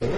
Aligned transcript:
Der 0.00 0.08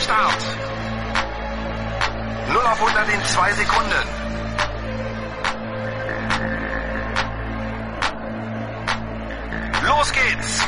Start. 0.00 0.42
0 2.48 2.56
auf 2.56 2.80
100 2.80 3.08
in 3.14 3.24
2 3.24 3.52
Sekunden. 3.52 4.08
Los 9.86 10.12
geht's. 10.12 10.66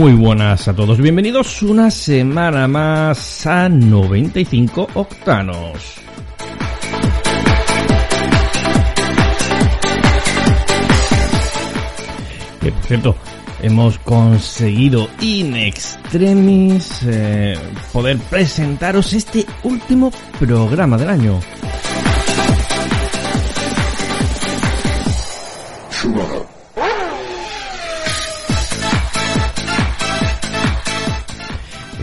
Muy 0.00 0.14
buenas 0.14 0.66
a 0.66 0.72
todos, 0.72 0.98
bienvenidos 0.98 1.60
una 1.60 1.90
semana 1.90 2.66
más 2.66 3.46
a 3.46 3.68
95 3.68 4.88
Octanos. 4.94 5.96
Que 12.62 12.72
por 12.72 12.84
cierto, 12.84 13.16
hemos 13.60 13.98
conseguido 13.98 15.06
in 15.20 15.54
extremis 15.54 17.02
eh, 17.04 17.58
poder 17.92 18.16
presentaros 18.20 19.12
este 19.12 19.44
último 19.64 20.10
programa 20.38 20.96
del 20.96 21.10
año. 21.10 21.40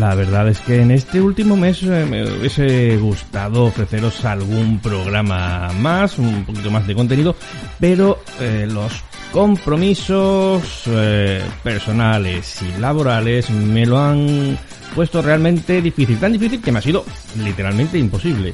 La 0.07 0.15
verdad 0.15 0.47
es 0.47 0.61
que 0.61 0.81
en 0.81 0.91
este 0.91 1.19
último 1.19 1.57
mes 1.57 1.83
eh, 1.83 2.05
me 2.09 2.23
hubiese 2.23 2.95
gustado 2.95 3.65
ofreceros 3.65 4.23
algún 4.23 4.79
programa 4.79 5.69
más, 5.81 6.17
un 6.17 6.45
poquito 6.45 6.71
más 6.71 6.87
de 6.87 6.95
contenido, 6.95 7.35
pero 7.77 8.21
eh, 8.39 8.65
los 8.71 9.03
compromisos 9.33 10.83
eh, 10.85 11.43
personales 11.61 12.61
y 12.61 12.79
laborales 12.79 13.49
me 13.49 13.85
lo 13.85 13.99
han 13.99 14.57
puesto 14.95 15.21
realmente 15.21 15.81
difícil, 15.81 16.17
tan 16.17 16.31
difícil 16.31 16.61
que 16.61 16.71
me 16.71 16.79
ha 16.79 16.81
sido 16.81 17.03
literalmente 17.43 17.97
imposible. 17.97 18.53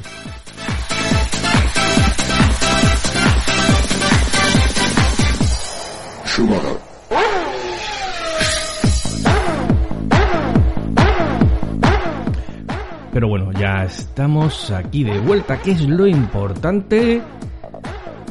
Pero 13.24 13.38
bueno, 13.38 13.58
ya 13.58 13.84
estamos 13.84 14.70
aquí 14.70 15.02
de 15.02 15.18
vuelta, 15.18 15.58
que 15.62 15.70
es 15.70 15.80
lo 15.80 16.06
importante. 16.06 17.22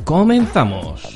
Comenzamos. 0.06 1.13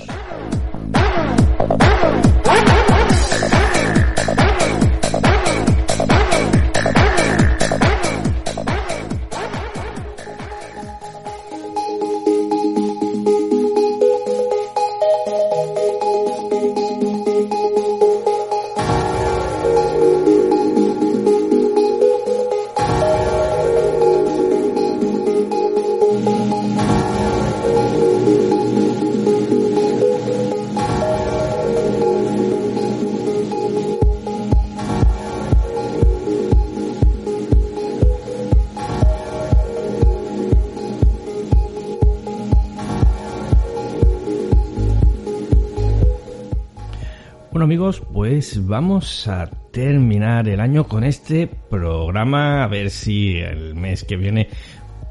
Vamos 48.67 49.27
a 49.29 49.49
terminar 49.71 50.49
el 50.49 50.59
año 50.59 50.87
con 50.87 51.05
este 51.05 51.47
programa, 51.47 52.63
a 52.63 52.67
ver 52.67 52.89
si 52.89 53.37
el 53.37 53.75
mes 53.75 54.03
que 54.03 54.17
viene 54.17 54.49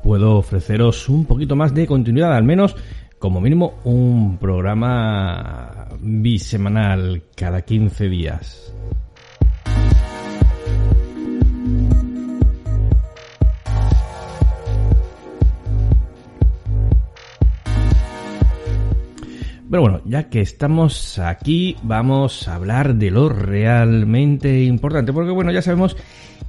puedo 0.03 0.37
ofreceros 0.37 1.09
un 1.09 1.25
poquito 1.25 1.57
más 1.57 1.75
de 1.75 1.87
continuidad, 1.87 2.35
al 2.35 2.45
menos 2.45 2.77
como 3.19 3.41
mínimo 3.41 3.81
un 3.85 4.37
programa 4.37 5.89
bisemanal 6.01 7.23
cada 7.35 7.63
15 7.63 8.09
días. 8.11 8.75
Pero 19.69 19.83
bueno, 19.83 20.01
ya 20.05 20.29
que 20.29 20.41
estamos 20.41 21.19
aquí, 21.19 21.77
vamos 21.83 22.47
a 22.47 22.55
hablar 22.55 22.95
de 22.95 23.11
lo 23.11 23.29
realmente 23.29 24.63
importante, 24.63 25.13
porque 25.13 25.33
bueno, 25.33 25.51
ya 25.51 25.61
sabemos 25.61 25.97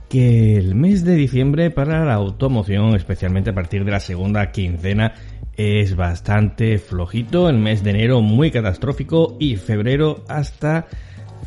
que 0.07 0.55
el 0.57 0.75
mes 0.75 1.03
de 1.03 1.15
diciembre 1.15 1.71
para 1.71 2.05
la 2.05 2.13
automoción, 2.13 2.95
especialmente 2.95 3.49
a 3.49 3.55
partir 3.55 3.83
de 3.85 3.91
la 3.91 3.99
segunda 3.99 4.51
quincena, 4.51 5.13
es 5.55 5.95
bastante 5.95 6.77
flojito, 6.77 7.49
el 7.49 7.57
mes 7.57 7.83
de 7.83 7.89
enero 7.89 8.21
muy 8.21 8.51
catastrófico 8.51 9.35
y 9.39 9.55
febrero 9.55 10.23
hasta 10.27 10.85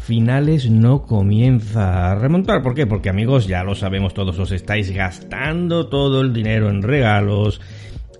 finales 0.01 0.69
no 0.69 1.03
comienza 1.03 2.11
a 2.11 2.15
remontar. 2.17 2.63
¿Por 2.63 2.75
qué? 2.75 2.89
Porque 2.89 3.11
amigos, 3.11 3.47
ya 3.47 3.63
lo 3.63 3.77
sabemos 3.77 4.13
todos, 4.13 4.37
os 4.41 4.51
estáis 4.51 4.91
gastando 4.91 5.87
todo 5.89 6.21
el 6.21 6.33
dinero 6.33 6.69
en 6.69 6.83
regalos, 6.83 7.61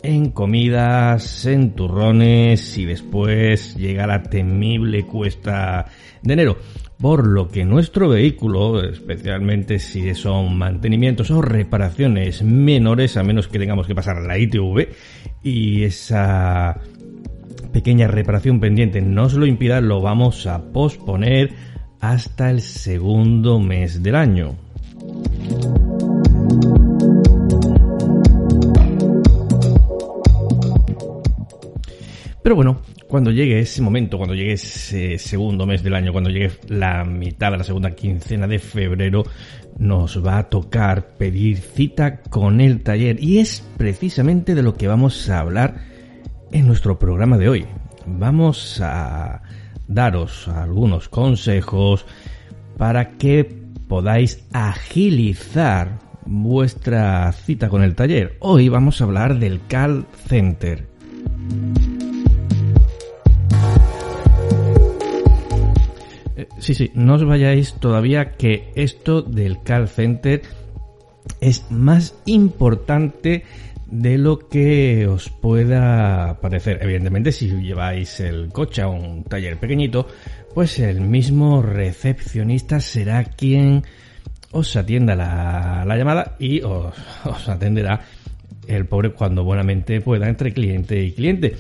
en 0.03 0.31
comidas, 0.31 1.47
en 1.47 1.73
turrones 1.73 2.77
y 2.79 2.85
después 2.85 3.77
llega 3.77 4.07
la 4.07 4.23
temible 4.23 5.07
cuesta 5.07 5.87
de 6.23 6.33
enero. 6.33 6.59
Por 6.99 7.27
lo 7.27 7.49
que 7.49 7.65
nuestro 7.65 8.11
vehículo, 8.11 8.83
especialmente 8.85 9.79
si 9.79 10.15
son 10.15 10.59
mantenimientos 10.59 11.31
o 11.31 11.41
reparaciones 11.41 12.43
menores, 12.43 13.17
a 13.17 13.23
menos 13.23 13.49
que 13.49 13.59
tengamos 13.59 13.87
que 13.87 13.95
pasar 13.95 14.21
la 14.21 14.39
ITV 14.39 14.89
y 15.43 15.85
esa 15.85 16.79
pequeña 17.73 18.07
reparación 18.07 18.61
pendiente 18.61 19.01
nos 19.01 19.35
lo 19.35 19.47
impida, 19.47 19.81
lo 19.81 20.03
vamos 20.03 20.47
a 20.47 20.73
posponer 20.73 21.53
hasta 22.01 22.51
el 22.51 22.61
segundo 22.61 23.59
mes 23.61 24.03
del 24.03 24.17
año. 24.17 24.57
Pero 32.43 32.55
bueno, 32.55 32.81
cuando 33.07 33.31
llegue 33.31 33.61
ese 33.61 33.83
momento, 33.83 34.17
cuando 34.17 34.35
llegue 34.35 34.53
ese 34.53 35.19
segundo 35.19 35.67
mes 35.67 35.83
del 35.83 35.95
año, 35.95 36.13
cuando 36.13 36.31
llegue 36.31 36.53
la 36.69 37.05
mitad 37.05 37.51
de 37.51 37.59
la 37.59 37.65
segunda 37.65 37.91
quincena 37.91 38.47
de 38.47 38.59
febrero, 38.59 39.25
nos 39.79 40.25
va 40.25 40.39
a 40.39 40.49
tocar 40.49 41.17
pedir 41.19 41.59
cita 41.59 42.23
con 42.23 42.61
el 42.61 42.83
taller 42.83 43.23
y 43.23 43.39
es 43.39 43.63
precisamente 43.77 44.55
de 44.55 44.63
lo 44.63 44.75
que 44.75 44.89
vamos 44.89 45.29
a 45.29 45.41
hablar 45.41 45.83
en 46.51 46.67
nuestro 46.67 46.99
programa 46.99 47.37
de 47.37 47.49
hoy. 47.49 47.67
Vamos 48.07 48.81
a 48.83 49.43
daros 49.87 50.49
algunos 50.49 51.09
consejos 51.09 52.07
para 52.79 53.19
que 53.19 53.45
podáis 53.87 54.47
agilizar 54.53 55.99
vuestra 56.25 57.31
cita 57.33 57.69
con 57.69 57.83
el 57.83 57.95
taller. 57.95 58.37
Hoy 58.41 58.71
vamos 58.71 59.01
a 59.01 59.05
hablar 59.05 59.39
del 59.39 59.61
Call 59.69 60.07
Center. 60.27 60.87
Sí, 66.59 66.75
sí, 66.75 66.91
no 66.95 67.15
os 67.15 67.25
vayáis 67.25 67.75
todavía 67.75 68.33
que 68.33 68.71
esto 68.75 69.23
del 69.23 69.63
call 69.63 69.89
center 69.89 70.43
es 71.41 71.71
más 71.71 72.15
importante 72.27 73.45
de 73.91 74.19
lo 74.19 74.39
que 74.39 75.07
os 75.07 75.29
pueda 75.31 76.39
parecer. 76.41 76.79
Evidentemente, 76.81 77.33
si 77.33 77.49
lleváis 77.49 78.21
el 78.21 78.49
coche 78.53 78.83
a 78.83 78.89
un 78.89 79.25
taller 79.25 79.59
pequeñito, 79.59 80.07
pues 80.55 80.79
el 80.79 81.01
mismo 81.01 81.63
recepcionista 81.63 82.81
será 82.81 83.25
quien 83.25 83.85
os 84.53 84.77
atienda 84.77 85.15
la, 85.15 85.97
llamada 85.97 86.37
y 86.39 86.61
os, 86.63 86.95
os, 87.25 87.49
atenderá 87.49 88.01
el 88.67 88.87
pobre 88.87 89.13
cuando 89.13 89.45
buenamente 89.45 90.01
pueda 90.01 90.29
entre 90.29 90.53
cliente 90.53 91.03
y 91.03 91.13
cliente. 91.13 91.57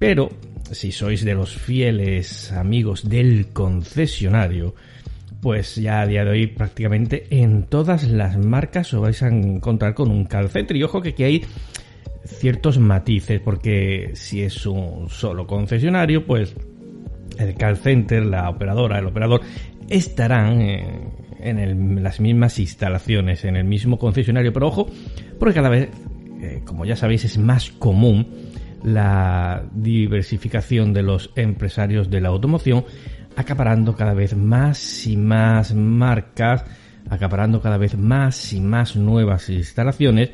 Pero 0.00 0.30
si 0.72 0.92
sois 0.92 1.22
de 1.26 1.34
los 1.34 1.54
fieles 1.54 2.50
amigos 2.52 3.06
del 3.06 3.48
concesionario, 3.52 4.74
pues 5.42 5.76
ya 5.76 6.00
a 6.00 6.06
día 6.06 6.24
de 6.24 6.30
hoy 6.30 6.46
prácticamente 6.46 7.26
en 7.28 7.64
todas 7.64 8.08
las 8.08 8.38
marcas 8.38 8.94
os 8.94 9.00
vais 9.02 9.22
a 9.22 9.28
encontrar 9.28 9.92
con 9.92 10.10
un 10.10 10.24
call 10.24 10.48
Y 10.70 10.82
ojo 10.82 11.02
que 11.02 11.10
aquí 11.10 11.24
hay 11.24 11.44
ciertos 12.24 12.78
matices, 12.78 13.40
porque 13.40 14.12
si 14.14 14.42
es 14.42 14.64
un 14.64 15.10
solo 15.10 15.46
concesionario, 15.46 16.24
pues 16.24 16.56
el 17.38 17.54
call 17.56 17.76
center, 17.76 18.24
la 18.24 18.48
operadora, 18.48 19.00
el 19.00 19.06
operador 19.06 19.42
estarán 19.90 20.62
en, 20.62 22.02
las 22.02 22.20
mismas 22.20 22.58
instalaciones, 22.58 23.44
en 23.44 23.56
el 23.56 23.64
mismo 23.64 23.98
concesionario. 23.98 24.50
Pero 24.50 24.68
ojo, 24.68 24.88
porque 25.38 25.54
cada 25.54 25.68
vez, 25.68 25.90
eh, 26.40 26.62
como 26.64 26.86
ya 26.86 26.96
sabéis, 26.96 27.26
es 27.26 27.36
más 27.36 27.70
común 27.70 28.49
la 28.82 29.64
diversificación 29.72 30.92
de 30.92 31.02
los 31.02 31.30
empresarios 31.36 32.10
de 32.10 32.20
la 32.20 32.28
automoción 32.28 32.84
acaparando 33.36 33.94
cada 33.94 34.14
vez 34.14 34.36
más 34.36 35.06
y 35.06 35.16
más 35.16 35.74
marcas, 35.74 36.64
acaparando 37.08 37.60
cada 37.60 37.78
vez 37.78 37.96
más 37.96 38.52
y 38.52 38.60
más 38.60 38.96
nuevas 38.96 39.48
instalaciones. 39.48 40.30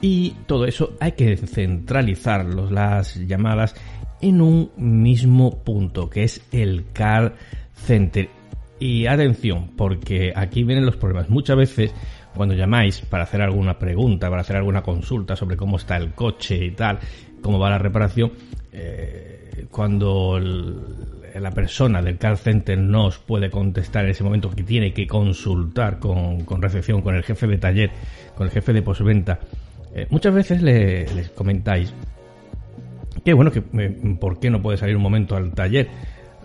Y 0.00 0.34
todo 0.46 0.66
eso 0.66 0.94
hay 1.00 1.12
que 1.12 1.36
centralizar 1.36 2.44
las 2.44 3.16
llamadas 3.16 3.74
en 4.20 4.40
un 4.40 4.70
mismo 4.76 5.62
punto, 5.64 6.10
que 6.10 6.24
es 6.24 6.42
el 6.52 6.86
call 6.92 7.34
center. 7.74 8.28
Y 8.78 9.06
atención, 9.06 9.70
porque 9.74 10.34
aquí 10.36 10.62
vienen 10.62 10.84
los 10.84 10.96
problemas. 10.96 11.30
Muchas 11.30 11.56
veces 11.56 11.94
cuando 12.36 12.54
llamáis 12.54 13.00
para 13.00 13.24
hacer 13.24 13.42
alguna 13.42 13.78
pregunta, 13.78 14.28
para 14.28 14.42
hacer 14.42 14.56
alguna 14.56 14.82
consulta 14.82 15.36
sobre 15.36 15.56
cómo 15.56 15.76
está 15.76 15.96
el 15.96 16.12
coche 16.12 16.64
y 16.64 16.70
tal, 16.72 16.98
cómo 17.42 17.58
va 17.58 17.70
la 17.70 17.78
reparación, 17.78 18.32
eh, 18.72 19.66
cuando 19.70 20.38
la 20.38 21.50
persona 21.50 22.00
del 22.02 22.18
call 22.18 22.38
center 22.38 22.78
no 22.78 23.06
os 23.06 23.18
puede 23.18 23.50
contestar 23.50 24.04
en 24.04 24.10
ese 24.10 24.24
momento 24.24 24.50
que 24.50 24.62
tiene 24.62 24.92
que 24.92 25.06
consultar 25.06 25.98
con, 25.98 26.44
recepción, 26.60 27.02
con 27.02 27.14
el 27.14 27.22
jefe 27.22 27.46
de 27.46 27.58
taller, 27.58 27.90
con 28.34 28.46
el 28.46 28.52
jefe 28.52 28.72
de 28.72 28.82
postventa, 28.82 29.38
eh, 29.94 30.06
muchas 30.10 30.34
veces 30.34 30.62
le, 30.62 31.06
les 31.14 31.30
comentáis 31.30 31.92
que 33.24 33.32
bueno, 33.34 33.50
que 33.50 33.62
eh, 33.78 34.16
por 34.20 34.38
qué 34.38 34.50
no 34.50 34.62
puede 34.62 34.78
salir 34.78 34.96
un 34.96 35.02
momento 35.02 35.36
al 35.36 35.52
taller 35.52 35.88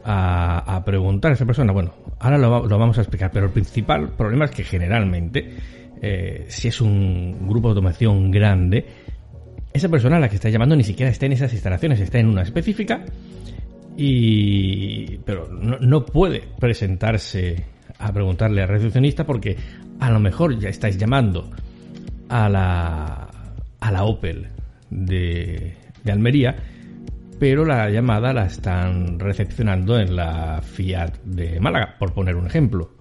a, 0.04 0.82
preguntar 0.84 1.32
a 1.32 1.36
esa 1.36 1.46
persona. 1.46 1.72
Bueno, 1.72 1.94
ahora 2.20 2.38
lo, 2.38 2.68
lo, 2.68 2.78
vamos 2.80 2.98
a 2.98 3.02
explicar, 3.02 3.30
pero 3.32 3.46
el 3.46 3.52
principal 3.52 4.10
problema 4.10 4.46
es 4.46 4.52
que 4.52 4.64
generalmente, 4.64 5.52
eh, 6.02 6.46
si 6.48 6.68
es 6.68 6.82
un 6.82 7.48
grupo 7.48 7.68
de 7.68 7.72
automación 7.72 8.32
grande, 8.32 8.86
esa 9.74 9.88
persona 9.88 10.18
a 10.18 10.20
la 10.20 10.30
que 10.30 10.36
está 10.36 10.50
llamando 10.50 10.76
ni 10.76 10.84
siquiera 10.84 11.12
está 11.12 11.28
en 11.28 11.34
esas 11.34 11.54
instalaciones, 11.54 12.00
está 12.00 12.20
en 12.20 12.28
una 12.28 12.42
específica 12.42 13.06
y 13.96 15.18
pero 15.20 15.48
no, 15.48 16.06
puede 16.06 16.44
presentarse 16.60 17.64
a 18.00 18.12
preguntarle 18.12 18.64
al 18.64 18.70
recepcionista 18.70 19.26
porque 19.26 19.56
a 20.00 20.10
lo 20.10 20.20
mejor 20.20 20.58
ya 20.58 20.70
estáis 20.70 20.98
llamando 20.98 21.52
a 22.30 22.50
la 22.50 23.30
a 23.80 23.92
la 23.92 24.04
Opel 24.04 24.48
de, 24.90 25.76
de 26.04 26.12
Almería 26.12 26.56
pero 27.42 27.66
la 27.66 27.90
llamada 27.90 28.34
la 28.34 28.46
están 28.46 29.20
recepcionando 29.20 29.98
en 29.98 30.16
la 30.16 30.62
Fiat 30.62 31.24
de 31.24 31.60
Málaga, 31.60 31.96
por 31.98 32.14
poner 32.14 32.36
un 32.36 32.46
ejemplo. 32.46 32.92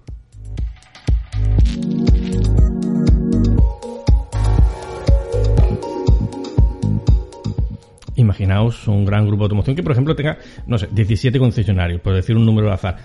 Imaginaos 8.31 8.87
un 8.87 9.03
gran 9.03 9.27
grupo 9.27 9.43
de 9.43 9.45
automoción 9.47 9.75
que, 9.75 9.83
por 9.83 9.91
ejemplo, 9.91 10.15
tenga, 10.15 10.37
no 10.65 10.77
sé, 10.77 10.87
17 10.89 11.37
concesionarios, 11.37 11.99
por 11.99 12.13
decir 12.13 12.37
un 12.37 12.45
número 12.45 12.67
de 12.67 12.73
azar, 12.73 12.95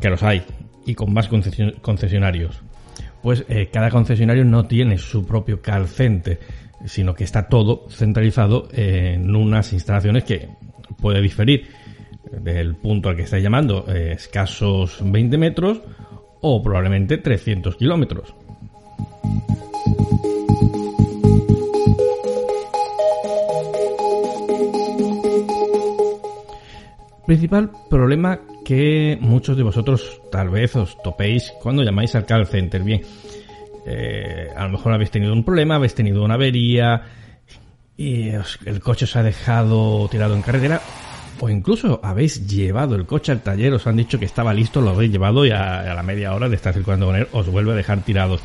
que 0.00 0.08
los 0.08 0.22
hay, 0.22 0.42
y 0.86 0.94
con 0.94 1.12
más 1.12 1.28
concesionarios. 1.28 2.62
Pues 3.22 3.44
eh, 3.50 3.68
cada 3.70 3.90
concesionario 3.90 4.46
no 4.46 4.64
tiene 4.64 4.96
su 4.96 5.26
propio 5.26 5.60
call 5.60 5.88
center, 5.88 6.40
sino 6.86 7.14
que 7.14 7.24
está 7.24 7.48
todo 7.48 7.86
centralizado 7.90 8.68
en 8.72 9.36
unas 9.36 9.74
instalaciones 9.74 10.24
que 10.24 10.48
puede 10.98 11.20
diferir 11.20 11.66
del 12.32 12.74
punto 12.74 13.10
al 13.10 13.16
que 13.16 13.22
está 13.22 13.38
llamando 13.38 13.84
eh, 13.88 14.12
escasos 14.12 15.00
20 15.02 15.36
metros 15.36 15.82
o 16.40 16.62
probablemente 16.62 17.18
300 17.18 17.76
kilómetros. 17.76 18.34
Principal 27.26 27.70
problema 27.88 28.40
que 28.64 29.18
muchos 29.20 29.56
de 29.56 29.62
vosotros 29.62 30.20
tal 30.30 30.48
vez 30.50 30.74
os 30.76 31.00
topéis 31.02 31.52
cuando 31.60 31.82
llamáis 31.82 32.14
al 32.14 32.26
call 32.26 32.46
center. 32.46 32.82
Bien, 32.82 33.02
eh, 33.86 34.48
a 34.56 34.64
lo 34.64 34.70
mejor 34.70 34.92
habéis 34.92 35.10
tenido 35.10 35.32
un 35.32 35.44
problema, 35.44 35.76
habéis 35.76 35.94
tenido 35.94 36.24
una 36.24 36.34
avería, 36.34 37.02
y 37.96 38.30
el 38.30 38.80
coche 38.80 39.04
os 39.04 39.16
ha 39.16 39.22
dejado 39.22 40.08
tirado 40.08 40.34
en 40.34 40.42
carretera 40.42 40.80
o 41.40 41.48
incluso 41.48 42.00
habéis 42.02 42.46
llevado 42.46 42.94
el 42.94 43.06
coche 43.06 43.32
al 43.32 43.42
taller, 43.42 43.72
os 43.74 43.86
han 43.86 43.96
dicho 43.96 44.18
que 44.18 44.24
estaba 44.24 44.54
listo, 44.54 44.80
lo 44.80 44.90
habéis 44.90 45.10
llevado 45.10 45.44
y 45.44 45.50
a, 45.50 45.92
la 45.94 46.02
media 46.02 46.34
hora 46.34 46.48
de 46.48 46.56
estar 46.56 46.72
circulando 46.72 47.06
con 47.06 47.16
él 47.16 47.26
os 47.32 47.48
vuelve 47.48 47.72
a 47.72 47.76
dejar 47.76 48.00
tirados. 48.02 48.40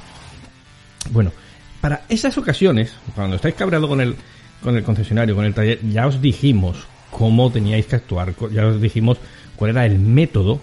Bueno, 1.11 1.31
para 1.79 2.01
esas 2.09 2.37
ocasiones, 2.37 2.95
cuando 3.15 3.35
estáis 3.35 3.55
cabreado 3.55 3.87
con 3.87 4.01
el, 4.01 4.15
con 4.61 4.75
el 4.75 4.83
concesionario, 4.83 5.35
con 5.35 5.45
el 5.45 5.53
taller, 5.53 5.79
ya 5.89 6.07
os 6.07 6.21
dijimos 6.21 6.87
cómo 7.11 7.51
teníais 7.51 7.85
que 7.85 7.95
actuar, 7.95 8.33
ya 8.51 8.67
os 8.67 8.81
dijimos 8.81 9.17
cuál 9.55 9.71
era 9.71 9.85
el 9.85 9.99
método 9.99 10.59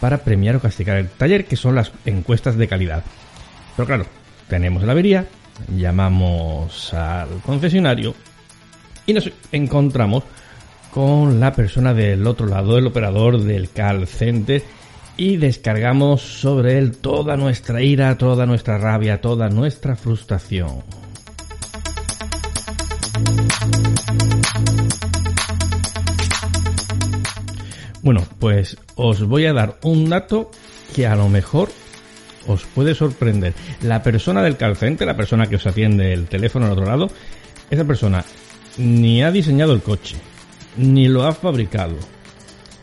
para 0.00 0.18
premiar 0.18 0.56
o 0.56 0.60
castigar 0.60 0.96
el 0.98 1.08
taller, 1.08 1.46
que 1.46 1.56
son 1.56 1.74
las 1.74 1.92
encuestas 2.04 2.56
de 2.56 2.68
calidad. 2.68 3.04
Pero 3.76 3.86
claro, 3.86 4.06
tenemos 4.48 4.82
la 4.82 4.92
avería, 4.92 5.26
llamamos 5.74 6.92
al 6.94 7.28
concesionario 7.44 8.14
y 9.06 9.12
nos 9.12 9.30
encontramos 9.52 10.24
con 10.90 11.40
la 11.40 11.52
persona 11.52 11.92
del 11.92 12.26
otro 12.26 12.46
lado, 12.46 12.78
el 12.78 12.86
operador 12.86 13.40
del 13.40 13.70
call 13.70 14.06
center, 14.06 14.62
y 15.18 15.36
descargamos 15.36 16.20
sobre 16.22 16.78
él 16.78 16.96
toda 16.98 17.36
nuestra 17.36 17.82
ira, 17.82 18.16
toda 18.18 18.46
nuestra 18.46 18.78
rabia, 18.78 19.20
toda 19.20 19.48
nuestra 19.48 19.96
frustración. 19.96 20.82
Bueno, 28.06 28.22
pues 28.38 28.76
os 28.94 29.26
voy 29.26 29.46
a 29.46 29.52
dar 29.52 29.78
un 29.82 30.08
dato 30.08 30.48
que 30.94 31.08
a 31.08 31.16
lo 31.16 31.28
mejor 31.28 31.70
os 32.46 32.64
puede 32.66 32.94
sorprender. 32.94 33.52
La 33.82 34.04
persona 34.04 34.44
del 34.44 34.56
calcente, 34.56 35.04
la 35.04 35.16
persona 35.16 35.48
que 35.48 35.56
os 35.56 35.66
atiende 35.66 36.12
el 36.12 36.28
teléfono 36.28 36.66
al 36.66 36.72
otro 36.74 36.84
lado, 36.84 37.10
esa 37.68 37.84
persona 37.84 38.24
ni 38.78 39.24
ha 39.24 39.32
diseñado 39.32 39.72
el 39.72 39.82
coche, 39.82 40.14
ni 40.76 41.08
lo 41.08 41.24
ha 41.24 41.32
fabricado, 41.32 41.96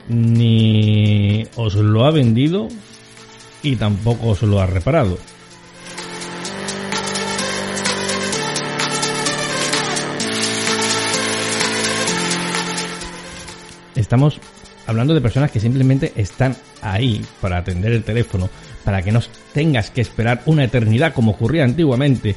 ni 0.09 1.47
os 1.55 1.75
lo 1.75 2.03
ha 2.03 2.11
vendido 2.11 2.67
y 3.61 3.77
tampoco 3.77 4.31
os 4.31 4.41
lo 4.41 4.59
ha 4.59 4.65
reparado. 4.65 5.17
estamos 13.95 14.39
hablando 14.87 15.13
de 15.13 15.21
personas 15.21 15.51
que 15.51 15.59
simplemente 15.59 16.13
están 16.15 16.55
ahí 16.81 17.25
para 17.41 17.57
atender 17.57 17.91
el 17.91 18.03
teléfono, 18.03 18.49
para 18.83 19.01
que 19.01 19.11
no 19.11 19.21
tengas 19.53 19.89
que 19.91 20.01
esperar 20.01 20.41
una 20.45 20.63
eternidad 20.63 21.13
como 21.13 21.31
ocurría 21.31 21.63
antiguamente 21.63 22.35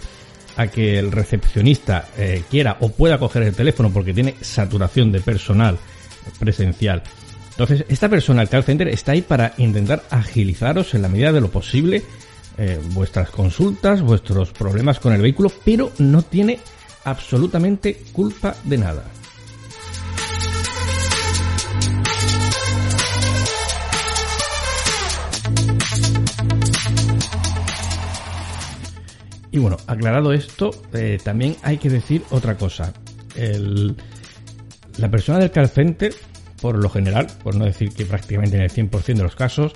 a 0.56 0.68
que 0.68 0.98
el 0.98 1.12
recepcionista 1.12 2.08
eh, 2.16 2.42
quiera 2.50 2.78
o 2.80 2.88
pueda 2.88 3.18
coger 3.18 3.42
el 3.42 3.54
teléfono 3.54 3.90
porque 3.90 4.14
tiene 4.14 4.34
saturación 4.40 5.12
de 5.12 5.20
personal 5.20 5.78
presencial. 6.38 7.02
Entonces, 7.50 7.84
esta 7.88 8.08
persona, 8.08 8.42
el 8.42 8.48
call 8.48 8.64
center, 8.64 8.88
está 8.88 9.12
ahí 9.12 9.22
para 9.22 9.54
intentar 9.58 10.02
agilizaros 10.10 10.94
en 10.94 11.02
la 11.02 11.08
medida 11.08 11.32
de 11.32 11.40
lo 11.40 11.50
posible 11.50 12.02
eh, 12.58 12.80
vuestras 12.90 13.30
consultas, 13.30 14.02
vuestros 14.02 14.50
problemas 14.50 14.98
con 14.98 15.12
el 15.12 15.22
vehículo, 15.22 15.50
pero 15.64 15.92
no 15.98 16.22
tiene 16.22 16.58
absolutamente 17.04 18.02
culpa 18.12 18.54
de 18.64 18.78
nada. 18.78 19.04
Y 29.56 29.58
bueno, 29.58 29.78
aclarado 29.86 30.34
esto, 30.34 30.70
eh, 30.92 31.18
también 31.24 31.56
hay 31.62 31.78
que 31.78 31.88
decir 31.88 32.22
otra 32.28 32.58
cosa. 32.58 32.92
la 34.98 35.10
persona 35.10 35.38
del 35.38 35.50
call 35.50 35.70
por 36.60 36.76
lo 36.76 36.90
general, 36.90 37.26
por 37.42 37.54
no 37.54 37.64
decir 37.64 37.90
que 37.94 38.04
prácticamente 38.04 38.56
en 38.56 38.62
el 38.64 38.70
100% 38.70 39.16
de 39.16 39.22
los 39.22 39.34
casos, 39.34 39.72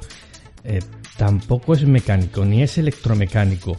eh, 0.64 0.80
tampoco 1.16 1.72
es 1.72 1.86
mecánico, 1.86 2.44
ni 2.44 2.62
es 2.62 2.76
electromecánico, 2.76 3.78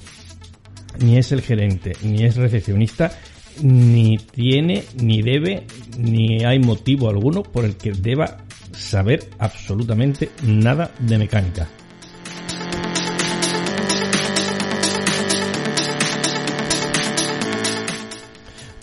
ni 1.03 1.20
es 1.20 1.31
el 1.34 1.41
gerente, 1.41 1.96
ni 2.01 2.24
es 2.24 2.36
recepcionista, 2.36 3.12
ni 3.62 4.17
tiene, 4.17 4.84
ni 5.03 5.22
debe, 5.22 5.67
ni 6.00 6.43
hay 6.43 6.58
motivo 6.58 7.10
alguno 7.10 7.43
por 7.43 7.63
el 7.63 7.77
que 7.77 7.91
deba 7.91 8.38
saber 8.72 9.29
absolutamente 9.38 10.31
nada 10.41 10.89
de 10.98 11.20
mecánica. 11.20 11.67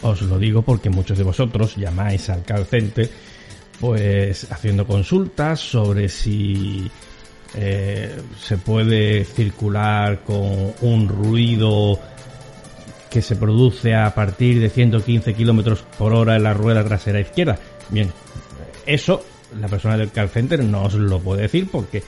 Os 0.09 0.23
lo 0.23 0.39
digo 0.39 0.63
porque 0.63 0.91
muchos 0.91 1.19
de 1.19 1.25
vosotros 1.25 1.77
llamáis 1.77 2.31
al 2.31 2.43
call 2.43 2.65
center 2.65 3.11
pues 3.81 4.51
haciendo 4.51 4.87
consultas 4.87 5.61
sobre 5.61 6.09
si 6.09 6.91
eh, 7.55 8.21
se 8.41 8.59
puede 8.59 9.25
circular 9.25 10.21
con 10.25 10.73
un 10.81 11.09
ruido 11.09 11.99
que 13.09 13.23
se 13.23 13.37
produce 13.37 13.95
a 13.95 14.15
partir 14.15 14.61
de 14.61 14.69
115 14.69 15.35
kilómetros 15.35 15.83
por 15.97 16.13
hora 16.13 16.37
en 16.37 16.43
la 16.43 16.55
rueda 16.55 16.85
trasera 16.85 17.21
izquierda. 17.21 17.59
Bien, 17.91 18.13
eso 18.85 19.25
la 19.59 19.69
persona 19.69 19.97
del 19.97 20.11
call 20.11 20.29
center 20.29 20.63
no 20.65 20.85
os 20.85 20.95
lo 20.95 21.21
puede 21.21 21.43
decir 21.43 21.69
porque 21.71 22.03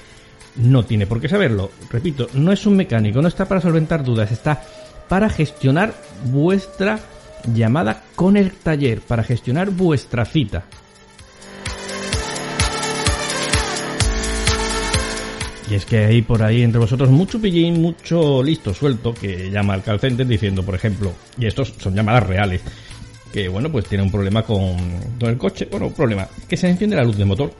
no 0.56 0.84
tiene 0.84 1.06
por 1.06 1.20
qué 1.20 1.28
saberlo. 1.28 1.70
Repito, 1.90 2.28
no 2.34 2.52
es 2.52 2.66
un 2.66 2.76
mecánico, 2.76 3.22
no 3.22 3.28
está 3.28 3.46
para 3.46 3.60
solventar 3.60 4.04
dudas, 4.04 4.30
está 4.32 4.62
para 5.08 5.30
gestionar 5.30 5.94
vuestra 6.24 7.00
llamada 7.54 8.02
con 8.14 8.36
el 8.36 8.52
taller 8.52 9.00
para 9.00 9.24
gestionar 9.24 9.70
vuestra 9.70 10.24
cita. 10.24 10.64
Y 15.70 15.74
es 15.74 15.84
que 15.84 15.98
hay 15.98 16.22
por 16.22 16.42
ahí 16.42 16.62
entre 16.62 16.80
vosotros 16.80 17.10
mucho 17.10 17.40
pillín, 17.40 17.80
mucho 17.80 18.42
listo 18.42 18.74
suelto 18.74 19.14
que 19.14 19.50
llama 19.50 19.74
al 19.74 19.84
call 19.84 20.00
center 20.00 20.26
diciendo, 20.26 20.64
por 20.64 20.74
ejemplo, 20.74 21.12
y 21.38 21.46
estos 21.46 21.74
son 21.78 21.94
llamadas 21.94 22.26
reales, 22.26 22.60
que 23.32 23.48
bueno, 23.48 23.70
pues 23.70 23.86
tiene 23.86 24.02
un 24.02 24.10
problema 24.10 24.42
con, 24.42 24.76
el 25.20 25.38
coche, 25.38 25.68
bueno, 25.70 25.86
un 25.86 25.92
problema, 25.92 26.26
que 26.48 26.56
se 26.56 26.68
enciende 26.68 26.96
la 26.96 27.04
luz 27.04 27.16
de 27.16 27.24
motor. 27.24 27.54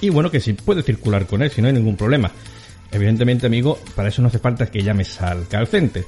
Y 0.00 0.08
bueno, 0.08 0.30
que 0.30 0.40
si 0.40 0.54
puede 0.54 0.82
circular 0.82 1.26
con 1.26 1.42
él, 1.42 1.50
si 1.50 1.60
no 1.60 1.68
hay 1.68 1.74
ningún 1.74 1.96
problema. 1.96 2.30
Evidentemente, 2.90 3.46
amigo, 3.46 3.78
para 3.94 4.08
eso 4.08 4.22
no 4.22 4.28
hace 4.28 4.38
falta 4.38 4.66
que 4.66 4.82
llames 4.82 5.20
al 5.20 5.46
call 5.48 5.66
center 5.66 6.06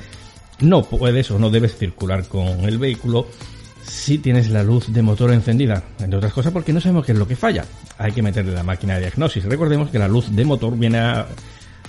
no 0.60 0.82
puedes 0.82 1.30
o 1.30 1.38
no 1.38 1.50
debes 1.50 1.76
circular 1.76 2.26
con 2.26 2.46
el 2.60 2.78
vehículo 2.78 3.26
si 3.82 4.18
tienes 4.18 4.50
la 4.50 4.62
luz 4.62 4.92
de 4.92 5.02
motor 5.02 5.32
encendida, 5.32 5.82
entre 5.98 6.18
otras 6.18 6.32
cosas 6.32 6.52
porque 6.52 6.72
no 6.72 6.80
sabemos 6.80 7.04
qué 7.04 7.12
es 7.12 7.18
lo 7.18 7.26
que 7.26 7.36
falla. 7.36 7.64
Hay 7.98 8.12
que 8.12 8.22
meterle 8.22 8.52
la 8.52 8.62
máquina 8.62 8.94
de 8.94 9.00
diagnosis. 9.00 9.44
Recordemos 9.44 9.90
que 9.90 9.98
la 9.98 10.08
luz 10.08 10.30
de 10.30 10.44
motor 10.44 10.76
viene 10.76 10.98
a 10.98 11.26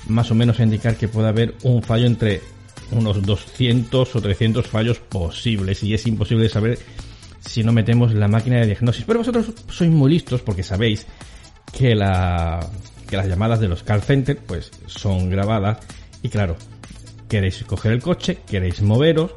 más 0.07 0.31
o 0.31 0.35
menos 0.35 0.59
a 0.59 0.63
indicar 0.63 0.95
que 0.95 1.07
puede 1.07 1.27
haber 1.27 1.55
un 1.63 1.83
fallo 1.83 2.07
entre 2.07 2.41
unos 2.91 3.21
200 3.21 4.15
o 4.15 4.21
300 4.21 4.67
fallos 4.67 4.99
posibles 4.99 5.83
y 5.83 5.93
es 5.93 6.05
imposible 6.07 6.49
saber 6.49 6.79
si 7.39 7.63
no 7.63 7.71
metemos 7.71 8.13
la 8.13 8.27
máquina 8.27 8.57
de 8.57 8.67
diagnosis. 8.67 9.05
Pero 9.05 9.19
vosotros 9.19 9.51
sois 9.69 9.91
muy 9.91 10.11
listos 10.11 10.41
porque 10.41 10.63
sabéis 10.63 11.05
que, 11.71 11.95
la, 11.95 12.59
que 13.07 13.17
las 13.17 13.27
llamadas 13.27 13.59
de 13.59 13.67
los 13.67 13.83
call 13.83 14.01
centers 14.01 14.39
pues 14.45 14.71
son 14.87 15.29
grabadas 15.29 15.79
y 16.23 16.29
claro, 16.29 16.55
queréis 17.31 17.63
coger 17.63 17.93
el 17.93 18.01
coche, 18.01 18.39
queréis 18.45 18.81
moveros 18.81 19.31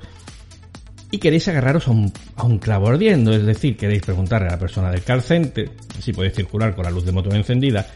y 1.12 1.18
queréis 1.18 1.46
agarraros 1.46 1.86
a 1.86 1.92
un, 1.92 2.58
clavo 2.58 2.88
ardiendo, 2.88 3.32
es 3.32 3.46
decir, 3.46 3.76
queréis 3.76 4.02
preguntarle 4.02 4.48
a 4.48 4.52
la 4.52 4.58
persona 4.58 4.90
del 4.90 5.04
call 5.04 5.22
center 5.22 5.70
si 6.00 6.12
podéis 6.12 6.34
circular 6.34 6.74
con 6.74 6.84
la 6.84 6.90
luz 6.90 7.04
de 7.04 7.12
motor 7.12 7.36
encendida 7.36 7.86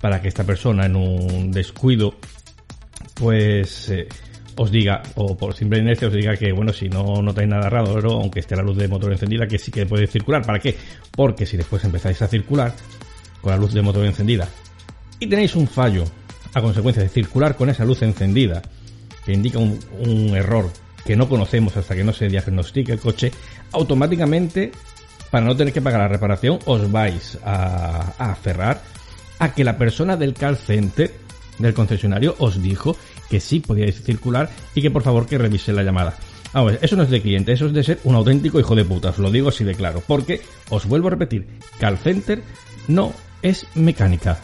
para 0.00 0.22
que 0.22 0.28
esta 0.28 0.44
persona 0.44 0.86
en 0.86 0.94
un 0.94 1.50
descuido 1.50 2.14
pues 3.14 3.90
eh, 3.90 4.06
os 4.54 4.70
diga, 4.70 5.02
o 5.16 5.36
por 5.36 5.54
simple 5.54 5.80
inercia 5.80 6.06
os 6.06 6.14
diga 6.14 6.36
que, 6.36 6.52
bueno, 6.52 6.72
si 6.72 6.88
no 6.88 7.20
notáis 7.20 7.48
nada 7.48 7.68
raro, 7.68 8.12
aunque 8.12 8.38
esté 8.38 8.54
la 8.54 8.62
luz 8.62 8.76
de 8.76 8.86
motor 8.86 9.10
encendida, 9.10 9.48
que 9.48 9.58
sí 9.58 9.72
que 9.72 9.86
puede 9.86 10.06
circular. 10.06 10.46
¿Para 10.46 10.60
qué? 10.60 10.76
Porque 11.10 11.46
si 11.46 11.56
después 11.56 11.82
empezáis 11.82 12.22
a 12.22 12.28
circular 12.28 12.72
con 13.40 13.50
la 13.50 13.56
luz 13.56 13.72
de 13.72 13.82
motor 13.82 14.06
encendida 14.06 14.48
y 15.18 15.26
tenéis 15.26 15.56
un 15.56 15.66
fallo 15.66 16.04
a 16.54 16.62
consecuencia 16.62 17.02
de 17.02 17.08
circular 17.08 17.56
con 17.56 17.70
esa 17.70 17.84
luz 17.84 18.02
encendida 18.02 18.62
que 19.28 19.34
indica 19.34 19.58
un, 19.58 20.34
error 20.34 20.70
que 21.04 21.14
no 21.14 21.28
conocemos 21.28 21.76
hasta 21.76 21.94
que 21.94 22.02
no 22.02 22.14
se 22.14 22.28
diagnostique 22.28 22.92
el 22.92 22.98
coche, 22.98 23.30
automáticamente, 23.72 24.72
para 25.30 25.44
no 25.44 25.54
tener 25.54 25.74
que 25.74 25.82
pagar 25.82 26.00
la 26.00 26.08
reparación, 26.08 26.58
os 26.64 26.90
vais 26.90 27.36
a, 27.44 28.14
aferrar 28.16 28.80
a 29.38 29.52
que 29.52 29.64
la 29.64 29.76
persona 29.76 30.16
del 30.16 30.32
call 30.32 30.56
center 30.56 31.12
del 31.58 31.74
concesionario 31.74 32.36
os 32.38 32.62
dijo 32.62 32.96
que 33.28 33.38
sí 33.38 33.60
podíais 33.60 34.02
circular 34.02 34.48
y 34.74 34.80
que 34.80 34.90
por 34.90 35.02
favor 35.02 35.26
que 35.26 35.36
revise 35.36 35.74
la 35.74 35.82
llamada. 35.82 36.14
Vamos, 36.54 36.78
eso 36.80 36.96
no 36.96 37.02
es 37.02 37.10
de 37.10 37.20
cliente, 37.20 37.52
eso 37.52 37.66
es 37.66 37.74
de 37.74 37.84
ser 37.84 38.00
un 38.04 38.14
auténtico 38.14 38.58
hijo 38.58 38.74
de 38.74 38.86
puta, 38.86 39.10
os 39.10 39.18
lo 39.18 39.30
digo 39.30 39.50
así 39.50 39.62
de 39.62 39.74
claro, 39.74 40.02
porque 40.06 40.40
os 40.70 40.86
vuelvo 40.86 41.08
a 41.08 41.10
repetir, 41.10 41.46
call 41.78 41.98
center 41.98 42.42
no 42.86 43.12
es 43.42 43.66
mecánica. 43.74 44.40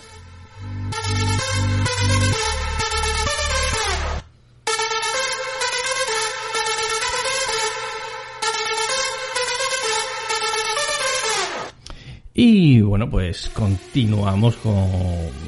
Y 12.37 12.81
bueno, 12.81 13.09
pues 13.09 13.49
continuamos 13.55 14.57
con 14.57 14.88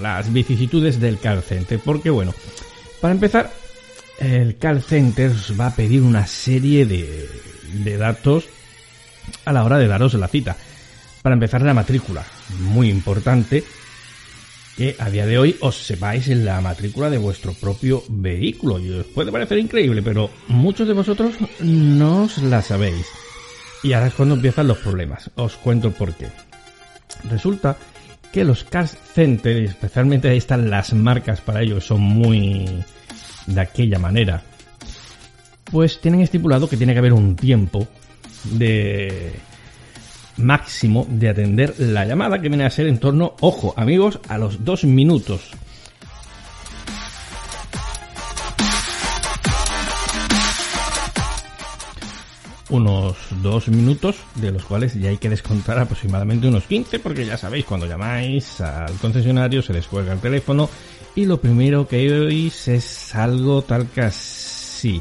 las 0.01 0.33
vicisitudes 0.33 1.01
del 1.01 1.19
call 1.19 1.43
center, 1.43 1.81
porque 1.85 2.11
bueno, 2.11 2.33
para 3.01 3.13
empezar, 3.13 3.53
el 4.21 4.57
call 4.57 4.83
center 4.83 5.33
os 5.33 5.59
va 5.59 5.67
a 5.67 5.75
pedir 5.75 6.03
una 6.03 6.29
serie 6.29 6.87
de, 6.87 7.29
de 7.73 7.97
datos 7.97 8.47
a 9.45 9.53
la 9.53 9.65
hora 9.65 9.79
de 9.79 9.89
daros 9.89 10.15
la 10.15 10.29
cita. 10.29 10.57
Para 11.23 11.35
empezar, 11.35 11.63
la 11.63 11.75
matrícula, 11.75 12.25
muy 12.61 12.89
importante 12.89 13.65
que 14.77 14.95
a 15.01 15.11
día 15.11 15.27
de 15.27 15.39
hoy 15.39 15.57
os 15.61 15.75
sepáis 15.75 16.29
en 16.29 16.45
la 16.45 16.61
matrícula 16.61 17.11
de 17.11 17.19
vuestro 17.19 17.53
propio 17.55 18.05
vehículo. 18.09 18.79
Y 18.79 18.93
os 18.93 19.07
puede 19.07 19.33
parecer 19.33 19.59
increíble, 19.59 20.03
pero 20.03 20.31
muchos 20.47 20.87
de 20.87 20.95
vosotros 20.95 21.35
no 21.59 22.25
os 22.25 22.39
la 22.39 22.63
sabéis. 22.63 23.07
Y 23.83 23.93
ahora 23.93 24.07
es 24.07 24.15
cuando 24.15 24.37
empiezan 24.37 24.69
los 24.69 24.79
problemas. 24.79 25.33
Os 25.35 25.57
cuento 25.57 25.91
por 25.91 26.15
qué. 26.15 26.29
Resulta 27.25 27.77
que 28.33 28.45
los 28.45 28.65
car 28.65 28.87
centers, 28.89 29.71
especialmente 29.71 30.29
ahí 30.29 30.39
están 30.39 30.69
las 30.69 30.93
marcas 30.93 31.41
para 31.41 31.63
ello, 31.63 31.81
son 31.81 32.01
muy 32.01 32.67
de 33.47 33.61
aquella 33.61 33.99
manera, 33.99 34.43
pues 35.71 36.01
tienen 36.01 36.21
estipulado 36.21 36.69
que 36.69 36.77
tiene 36.77 36.93
que 36.93 36.99
haber 36.99 37.13
un 37.13 37.37
tiempo 37.37 37.87
de 38.45 39.33
máximo 40.37 41.07
de 41.09 41.31
atender 41.31 41.75
la 41.79 42.05
llamada 42.05 42.41
que 42.41 42.49
viene 42.49 42.65
a 42.65 42.71
ser 42.71 42.87
en 42.89 42.99
torno, 42.99 43.35
ojo 43.41 43.75
amigos, 43.77 44.21
a 44.29 44.39
los 44.39 44.65
dos 44.65 44.85
minutos. 44.85 45.51
Unos 52.69 53.17
dos 53.43 53.69
minutos, 53.69 54.17
de 54.35 54.51
los 54.51 54.65
cuales 54.65 54.95
ya 54.95 55.11
hay 55.11 55.19
que 55.19 55.31
descontar 55.31 55.79
aproximadamente 55.79 56.49
unos 56.49 56.65
15, 56.65 56.99
porque 56.99 57.25
ya 57.25 57.37
sabéis, 57.37 57.65
cuando 57.65 57.87
llamáis 57.87 58.61
al 58.61 58.95
concesionario 58.95 59.63
se 59.63 59.73
les 59.73 59.87
cuelga 59.87 60.13
el 60.13 60.21
teléfono 60.21 60.69
y 61.15 61.27
lo 61.27 61.41
primero 61.41 61.87
que 61.87 62.13
oís 62.13 62.69
es 62.69 63.15
algo 63.15 63.63
tal 63.63 63.89
que 63.89 64.03
así. 64.03 65.01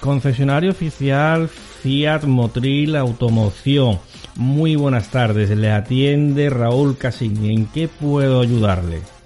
Concesionario 0.00 0.70
oficial 0.70 1.48
Fiat 1.48 2.24
Motril 2.24 2.96
Automoción. 2.96 3.98
Muy 4.36 4.76
buenas 4.76 5.10
tardes, 5.10 5.50
le 5.50 5.70
atiende 5.70 6.48
Raúl 6.48 6.96
Casini. 6.96 7.54
¿En 7.54 7.66
qué 7.66 7.88
puedo 7.88 8.40
ayudarle? 8.40 9.17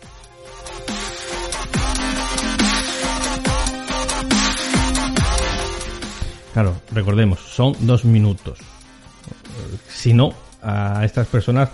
Claro, 6.53 6.75
recordemos, 6.93 7.41
son 7.41 7.75
dos 7.81 8.05
minutos. 8.05 8.59
Si 9.89 10.13
no, 10.13 10.35
a 10.63 11.05
estas 11.05 11.27
personas 11.27 11.71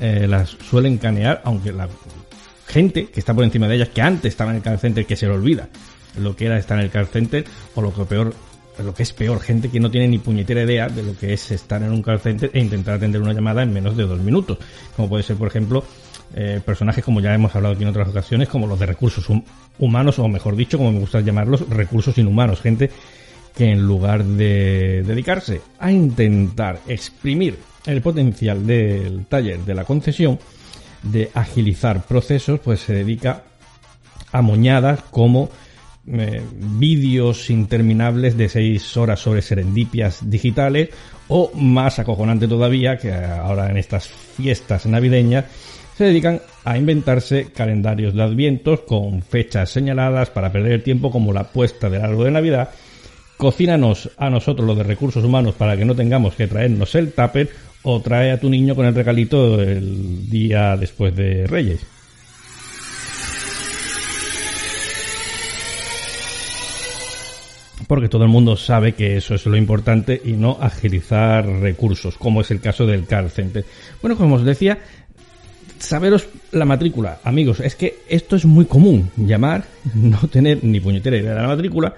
eh, 0.00 0.26
las 0.28 0.50
suelen 0.50 0.98
canear, 0.98 1.42
aunque 1.44 1.72
la 1.72 1.88
gente 2.66 3.06
que 3.06 3.20
está 3.20 3.34
por 3.34 3.44
encima 3.44 3.68
de 3.68 3.76
ellas, 3.76 3.90
que 3.90 4.02
antes 4.02 4.30
estaba 4.30 4.50
en 4.50 4.56
el 4.56 4.62
call 4.62 4.78
center, 4.78 5.06
que 5.06 5.16
se 5.16 5.26
le 5.26 5.32
olvida 5.32 5.68
lo 6.18 6.34
que 6.36 6.46
era 6.46 6.58
estar 6.58 6.78
en 6.78 6.84
el 6.84 6.90
call 6.90 7.06
center, 7.06 7.44
o 7.74 7.82
lo 7.82 7.92
que 7.92 8.04
peor, 8.04 8.34
lo 8.82 8.94
que 8.94 9.02
es 9.02 9.12
peor, 9.12 9.40
gente 9.40 9.68
que 9.68 9.80
no 9.80 9.90
tiene 9.90 10.08
ni 10.08 10.18
puñetera 10.18 10.62
idea 10.62 10.88
de 10.88 11.02
lo 11.02 11.16
que 11.16 11.32
es 11.32 11.50
estar 11.50 11.82
en 11.82 11.92
un 11.92 12.02
call 12.02 12.20
center 12.20 12.50
e 12.52 12.60
intentar 12.60 12.94
atender 12.94 13.20
una 13.20 13.32
llamada 13.32 13.62
en 13.62 13.72
menos 13.72 13.96
de 13.96 14.04
dos 14.04 14.20
minutos. 14.20 14.58
Como 14.96 15.08
puede 15.08 15.22
ser, 15.22 15.36
por 15.36 15.48
ejemplo, 15.48 15.84
eh, 16.34 16.60
personajes 16.64 17.04
como 17.04 17.20
ya 17.20 17.34
hemos 17.34 17.54
hablado 17.54 17.74
aquí 17.74 17.82
en 17.82 17.90
otras 17.90 18.08
ocasiones, 18.08 18.48
como 18.48 18.66
los 18.66 18.78
de 18.78 18.86
recursos 18.86 19.26
humanos, 19.78 20.18
o 20.18 20.28
mejor 20.28 20.56
dicho, 20.56 20.78
como 20.78 20.92
me 20.92 20.98
gusta 20.98 21.20
llamarlos, 21.20 21.68
recursos 21.68 22.16
inhumanos. 22.18 22.60
Gente 22.60 22.90
que 23.54 23.70
en 23.70 23.86
lugar 23.86 24.24
de 24.24 25.02
dedicarse 25.06 25.60
a 25.78 25.90
intentar 25.90 26.80
exprimir 26.88 27.58
el 27.86 28.00
potencial 28.02 28.66
del 28.66 29.26
taller 29.26 29.60
de 29.60 29.74
la 29.74 29.84
concesión, 29.84 30.38
de 31.02 31.30
agilizar 31.34 32.04
procesos, 32.06 32.60
pues 32.60 32.80
se 32.80 32.94
dedica 32.94 33.42
a 34.32 34.42
moñadas 34.42 35.02
como 35.10 35.50
eh, 36.06 36.42
vídeos 36.52 37.48
interminables 37.50 38.36
de 38.36 38.48
seis 38.48 38.96
horas 38.96 39.20
sobre 39.20 39.42
serendipias 39.42 40.28
digitales 40.28 40.90
o 41.28 41.50
más 41.54 41.98
acojonante 41.98 42.48
todavía 42.48 42.98
que 42.98 43.12
ahora 43.12 43.70
en 43.70 43.78
estas 43.78 44.08
fiestas 44.08 44.84
navideñas 44.84 45.46
se 45.96 46.04
dedican 46.04 46.42
a 46.64 46.76
inventarse 46.76 47.52
calendarios 47.54 48.14
de 48.14 48.22
advientos 48.22 48.80
con 48.80 49.22
fechas 49.22 49.70
señaladas 49.70 50.28
para 50.30 50.52
perder 50.52 50.72
el 50.72 50.82
tiempo 50.82 51.10
como 51.10 51.32
la 51.32 51.44
puesta 51.44 51.88
del 51.88 52.02
árbol 52.02 52.26
de 52.26 52.30
Navidad 52.32 52.70
cocínanos 53.36 54.10
a 54.16 54.30
nosotros 54.30 54.66
los 54.66 54.76
de 54.76 54.84
recursos 54.84 55.24
humanos 55.24 55.54
para 55.54 55.76
que 55.76 55.84
no 55.84 55.94
tengamos 55.94 56.34
que 56.34 56.46
traernos 56.46 56.94
el 56.94 57.12
tupper 57.12 57.50
o 57.82 58.00
trae 58.00 58.32
a 58.32 58.40
tu 58.40 58.48
niño 58.48 58.74
con 58.74 58.86
el 58.86 58.94
regalito 58.94 59.60
el 59.60 60.28
día 60.30 60.76
después 60.76 61.14
de 61.14 61.46
Reyes. 61.46 61.86
Porque 67.86 68.08
todo 68.08 68.24
el 68.24 68.30
mundo 68.30 68.56
sabe 68.56 68.92
que 68.92 69.18
eso 69.18 69.34
es 69.34 69.44
lo 69.44 69.56
importante 69.58 70.18
y 70.24 70.32
no 70.32 70.56
agilizar 70.58 71.46
recursos, 71.46 72.16
como 72.16 72.40
es 72.40 72.50
el 72.50 72.60
caso 72.60 72.86
del 72.86 73.04
call 73.04 73.30
center. 73.30 73.66
Bueno, 74.00 74.16
como 74.16 74.36
os 74.36 74.44
decía, 74.44 74.78
saberos 75.78 76.26
la 76.52 76.64
matrícula. 76.64 77.20
Amigos, 77.24 77.60
es 77.60 77.74
que 77.74 77.98
esto 78.08 78.36
es 78.36 78.46
muy 78.46 78.64
común. 78.64 79.10
Llamar, 79.18 79.64
no 79.94 80.18
tener 80.28 80.64
ni 80.64 80.80
puñetera 80.80 81.18
idea 81.18 81.34
de 81.34 81.42
la 81.42 81.48
matrícula 81.48 81.94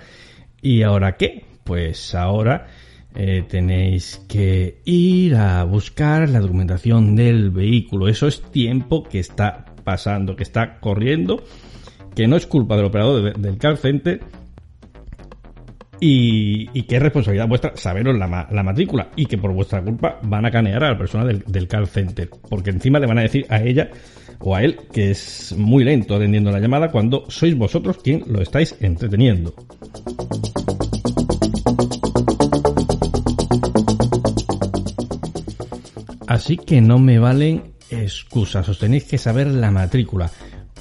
¿Y 0.62 0.82
ahora 0.82 1.16
qué? 1.16 1.44
Pues 1.64 2.14
ahora 2.14 2.66
eh, 3.14 3.44
tenéis 3.48 4.22
que 4.28 4.80
ir 4.84 5.36
a 5.36 5.64
buscar 5.64 6.28
la 6.28 6.40
documentación 6.40 7.16
del 7.16 7.50
vehículo. 7.50 8.08
Eso 8.08 8.26
es 8.26 8.42
tiempo 8.42 9.04
que 9.04 9.18
está 9.18 9.64
pasando, 9.84 10.36
que 10.36 10.42
está 10.42 10.80
corriendo, 10.80 11.42
que 12.14 12.26
no 12.26 12.36
es 12.36 12.46
culpa 12.46 12.76
del 12.76 12.86
operador 12.86 13.36
del 13.38 13.58
car 13.58 13.76
center 13.76 14.20
y, 16.00 16.68
y, 16.78 16.82
que 16.82 16.96
es 16.96 17.02
responsabilidad 17.02 17.48
vuestra 17.48 17.76
saberos 17.76 18.16
la, 18.18 18.26
matrícula 18.62 19.08
y 19.16 19.26
que 19.26 19.38
por 19.38 19.52
vuestra 19.52 19.82
culpa 19.82 20.18
van 20.22 20.44
a 20.44 20.50
canear 20.50 20.84
a 20.84 20.90
la 20.90 20.98
persona 20.98 21.24
del, 21.24 21.42
del 21.46 21.68
call 21.68 21.86
center 21.86 22.28
porque 22.50 22.70
encima 22.70 22.98
le 22.98 23.06
van 23.06 23.18
a 23.18 23.22
decir 23.22 23.46
a 23.48 23.62
ella 23.62 23.88
o 24.40 24.54
a 24.54 24.62
él 24.62 24.78
que 24.92 25.10
es 25.10 25.54
muy 25.56 25.84
lento 25.84 26.14
atendiendo 26.14 26.50
la 26.50 26.60
llamada 26.60 26.90
cuando 26.90 27.24
sois 27.28 27.56
vosotros 27.56 27.98
quien 28.02 28.24
lo 28.26 28.42
estáis 28.42 28.76
entreteniendo. 28.80 29.54
Así 36.26 36.56
que 36.56 36.80
no 36.80 36.98
me 36.98 37.18
valen 37.18 37.74
excusas, 37.90 38.68
os 38.68 38.78
tenéis 38.78 39.04
que 39.04 39.18
saber 39.18 39.46
la 39.46 39.70
matrícula. 39.70 40.30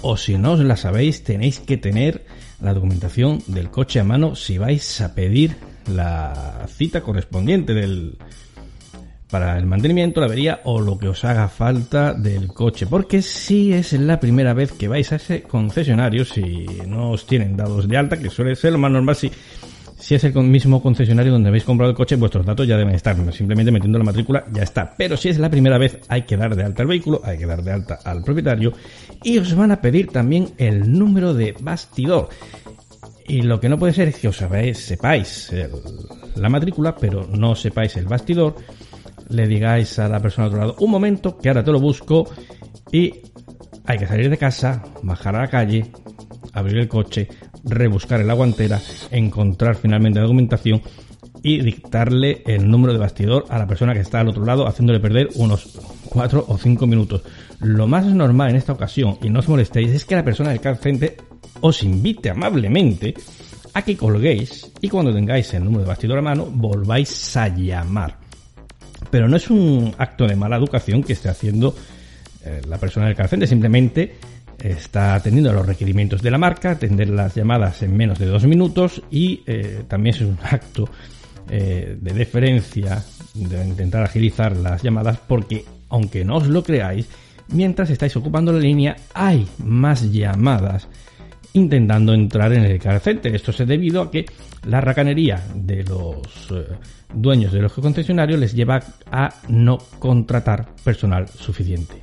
O 0.02 0.18
si 0.18 0.38
no 0.38 0.54
os 0.54 0.60
la 0.60 0.76
sabéis, 0.76 1.24
tenéis 1.24 1.60
que 1.60 1.78
tener 1.78 2.26
la 2.62 2.74
documentación 2.74 3.42
del 3.48 3.70
coche 3.70 4.00
a 4.00 4.04
mano 4.04 4.36
si 4.36 4.58
vais 4.58 5.02
a 5.02 5.16
pedir 5.16 5.56
la 5.88 6.66
cita 6.68 7.02
correspondiente 7.02 7.74
del 7.74 8.18
para 9.36 9.58
el 9.58 9.66
mantenimiento, 9.66 10.22
la 10.22 10.28
avería 10.28 10.62
o 10.64 10.80
lo 10.80 10.98
que 10.98 11.10
os 11.10 11.26
haga 11.26 11.50
falta 11.50 12.14
del 12.14 12.48
coche. 12.48 12.88
Porque 12.88 13.22
si 13.22 13.74
es 13.74 13.92
la 13.92 14.18
primera 14.18 14.54
vez 14.54 14.72
que 14.72 14.88
vais 14.88 15.12
a 15.12 15.18
ese 15.18 15.42
concesionario, 15.42 16.24
si 16.24 16.66
no 16.88 17.12
os 17.12 17.28
tienen 17.28 17.58
dados 17.58 17.86
de 17.86 17.98
alta, 17.98 18.18
que 18.18 18.30
suele 18.30 18.56
ser 18.56 18.72
lo 18.72 18.78
más 18.78 18.94
normal, 18.94 19.14
si 19.18 19.30
si 19.98 20.16
es 20.16 20.24
el 20.24 20.34
mismo 20.36 20.82
concesionario 20.82 21.34
donde 21.34 21.50
habéis 21.50 21.66
comprado 21.66 21.92
el 21.92 21.98
coche, 21.98 22.16
vuestros 22.16 22.46
datos 22.46 22.66
ya 22.66 22.78
deben 22.78 22.96
estar. 22.96 23.14
Simplemente 23.34 23.74
metiendo 23.74 24.00
la 24.00 24.06
matrícula 24.06 24.46
ya 24.54 24.64
está. 24.64 24.94
Pero 24.98 25.18
si 25.18 25.28
es 25.28 25.38
la 25.38 25.50
primera 25.50 25.78
vez, 25.78 26.00
hay 26.08 26.22
que 26.22 26.38
dar 26.38 26.56
de 26.56 26.64
alta 26.64 26.84
el 26.84 26.88
vehículo, 26.88 27.20
hay 27.22 27.38
que 27.38 27.46
dar 27.46 27.62
de 27.62 27.74
alta 27.74 28.00
al 28.06 28.24
propietario 28.24 28.72
y 29.22 29.38
os 29.38 29.54
van 29.54 29.72
a 29.74 29.82
pedir 29.82 30.14
también 30.14 30.54
el 30.58 30.98
número 30.98 31.34
de 31.34 31.56
bastidor. 31.60 32.30
Y 33.28 33.42
lo 33.42 33.60
que 33.60 33.68
no 33.68 33.78
puede 33.78 33.92
ser 33.92 34.08
es 34.08 34.18
que 34.18 34.30
os 34.30 34.38
sepáis 34.38 35.52
la 36.36 36.48
matrícula, 36.48 36.96
pero 36.96 37.28
no 37.28 37.54
sepáis 37.54 37.98
el 37.98 38.06
bastidor. 38.06 38.56
Le 39.30 39.48
digáis 39.48 40.00
a 40.00 40.08
la 40.08 40.20
persona 40.20 40.48
al 40.48 40.54
otro 40.54 40.60
lado, 40.62 40.76
un 40.80 40.92
momento, 40.92 41.38
que 41.38 41.50
ahora 41.50 41.64
te 41.64 41.72
lo 41.72 41.80
busco. 41.80 42.30
Y 42.92 43.14
hay 43.86 43.98
que 43.98 44.08
salir 44.08 44.30
de 44.30 44.38
casa, 44.38 44.84
bajar 45.04 45.36
a 45.36 45.42
la 45.42 45.48
calle, 45.48 45.92
abrir 46.54 46.78
el 46.78 46.88
coche, 46.88 47.28
rebuscar 47.64 48.22
en 48.22 48.28
la 48.28 48.34
guantera, 48.34 48.80
encontrar 49.12 49.76
finalmente 49.76 50.20
la 50.20 50.26
documentación 50.26 50.82
y 51.44 51.62
dictarle 51.62 52.42
el 52.46 52.70
número 52.70 52.94
de 52.94 53.00
bastidor 53.00 53.46
a 53.50 53.60
la 53.60 53.68
persona 53.68 53.94
que 53.94 54.00
está 54.00 54.20
al 54.20 54.30
otro 54.30 54.46
lado, 54.46 54.68
haciéndole 54.68 55.00
perder 55.00 55.30
unos 55.36 55.78
4 56.10 56.46
o 56.48 56.58
5 56.58 56.88
minutos. 56.88 57.22
Lo 57.60 57.88
más 57.88 58.06
normal 58.06 58.50
en 58.50 58.56
esta 58.56 58.74
ocasión, 58.74 59.18
y 59.22 59.30
no 59.30 59.40
os 59.40 59.48
molestéis, 59.48 59.92
es 59.92 60.06
que 60.06 60.16
la 60.16 60.24
persona 60.24 60.50
del 60.50 60.60
call 60.62 60.80
os 61.62 61.84
invite 61.84 62.30
amablemente 62.30 63.14
a 63.74 63.82
que 63.82 63.98
colguéis 63.98 64.72
y 64.82 64.90
cuando 64.90 65.14
tengáis 65.14 65.54
el 65.54 65.64
número 65.64 65.84
de 65.84 65.90
bastidor 65.90 66.20
a 66.20 66.22
mano 66.22 66.46
volváis 66.46 67.38
a 67.38 67.48
llamar. 67.50 68.25
Pero 69.16 69.30
no 69.30 69.38
es 69.38 69.50
un 69.50 69.96
acto 69.98 70.28
de 70.28 70.36
mala 70.36 70.58
educación 70.58 71.02
que 71.02 71.14
esté 71.14 71.30
haciendo 71.30 71.74
eh, 72.44 72.60
la 72.68 72.78
persona 72.78 73.06
del 73.06 73.16
call 73.16 73.30
center, 73.30 73.48
simplemente 73.48 74.16
está 74.62 75.16
atendiendo 75.16 75.54
los 75.54 75.66
requerimientos 75.66 76.22
de 76.22 76.32
la 76.32 76.38
marca, 76.38 76.72
atender 76.72 77.08
las 77.08 77.34
llamadas 77.34 77.82
en 77.82 77.96
menos 77.96 78.20
de 78.20 78.26
dos 78.26 78.44
minutos 78.46 79.02
y 79.10 79.42
eh, 79.46 79.84
también 79.88 80.16
es 80.18 80.22
un 80.22 80.38
acto 80.44 80.90
eh, 81.50 81.96
de 81.98 82.14
deferencia 82.14 83.02
de 83.34 83.66
intentar 83.66 84.04
agilizar 84.04 84.54
las 84.58 84.84
llamadas 84.84 85.18
porque 85.26 85.64
aunque 85.88 86.26
no 86.26 86.36
os 86.36 86.48
lo 86.48 86.62
creáis, 86.62 87.08
mientras 87.48 87.90
estáis 87.92 88.18
ocupando 88.18 88.52
la 88.52 88.60
línea 88.60 88.98
hay 89.14 89.48
más 89.60 90.12
llamadas 90.12 90.90
intentando 91.56 92.14
entrar 92.14 92.54
en 92.54 92.66
el 92.66 92.80
car. 92.80 93.02
Esto 93.06 93.52
es 93.52 93.68
debido 93.68 94.02
a 94.02 94.12
que 94.12 94.26
la 94.68 94.82
racanería 94.82 95.42
de 95.56 95.84
los 95.84 96.52
eh, 96.52 96.68
dueños 97.14 97.54
de 97.54 97.62
los 97.62 97.74
concesionarios 97.74 98.40
les 98.40 98.54
lleva 98.54 98.82
a 99.12 99.30
no 99.48 99.78
contratar 100.00 100.68
personal 100.84 101.28
suficiente. 101.28 101.96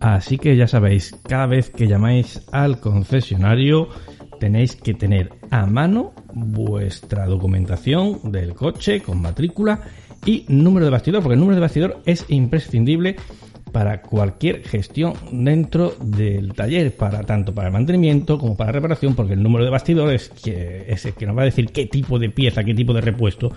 Así 0.00 0.38
que 0.38 0.56
ya 0.56 0.68
sabéis, 0.68 1.16
cada 1.28 1.46
vez 1.46 1.70
que 1.70 1.88
llamáis 1.88 2.40
al 2.52 2.78
concesionario 2.78 3.88
tenéis 4.38 4.76
que 4.76 4.94
tener 4.94 5.30
a 5.50 5.66
mano 5.66 6.12
vuestra 6.32 7.26
documentación 7.26 8.30
del 8.30 8.54
coche 8.54 9.00
con 9.00 9.20
matrícula 9.20 9.80
y 10.26 10.44
número 10.48 10.84
de 10.84 10.90
bastidor, 10.90 11.22
porque 11.22 11.34
el 11.34 11.40
número 11.40 11.56
de 11.56 11.62
bastidor 11.62 12.02
es 12.04 12.26
imprescindible 12.28 13.16
para 13.72 14.00
cualquier 14.00 14.62
gestión 14.62 15.14
dentro 15.30 15.94
del 16.00 16.54
taller, 16.54 16.96
para 16.96 17.24
tanto 17.24 17.54
para 17.54 17.68
el 17.68 17.74
mantenimiento 17.74 18.38
como 18.38 18.56
para 18.56 18.72
reparación, 18.72 19.14
porque 19.14 19.34
el 19.34 19.42
número 19.42 19.64
de 19.64 19.70
bastidores 19.70 20.30
que 20.42 20.86
es 20.88 21.04
el 21.04 21.12
que 21.12 21.26
nos 21.26 21.36
va 21.36 21.42
a 21.42 21.46
decir 21.46 21.66
qué 21.72 21.86
tipo 21.86 22.18
de 22.18 22.30
pieza, 22.30 22.64
qué 22.64 22.74
tipo 22.74 22.94
de 22.94 23.02
repuesto 23.02 23.52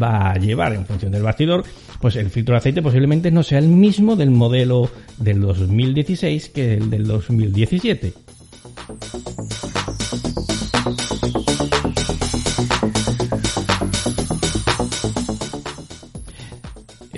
va 0.00 0.30
a 0.30 0.38
llevar 0.38 0.72
en 0.72 0.86
función 0.86 1.12
del 1.12 1.22
bastidor, 1.22 1.64
pues 2.00 2.16
el 2.16 2.30
filtro 2.30 2.54
de 2.54 2.58
aceite 2.58 2.82
posiblemente 2.82 3.30
no 3.30 3.42
sea 3.42 3.58
el 3.58 3.68
mismo 3.68 4.16
del 4.16 4.30
modelo 4.30 4.90
del 5.18 5.40
2016 5.40 6.48
que 6.48 6.74
el 6.74 6.90
del 6.90 7.06
2017. 7.06 8.14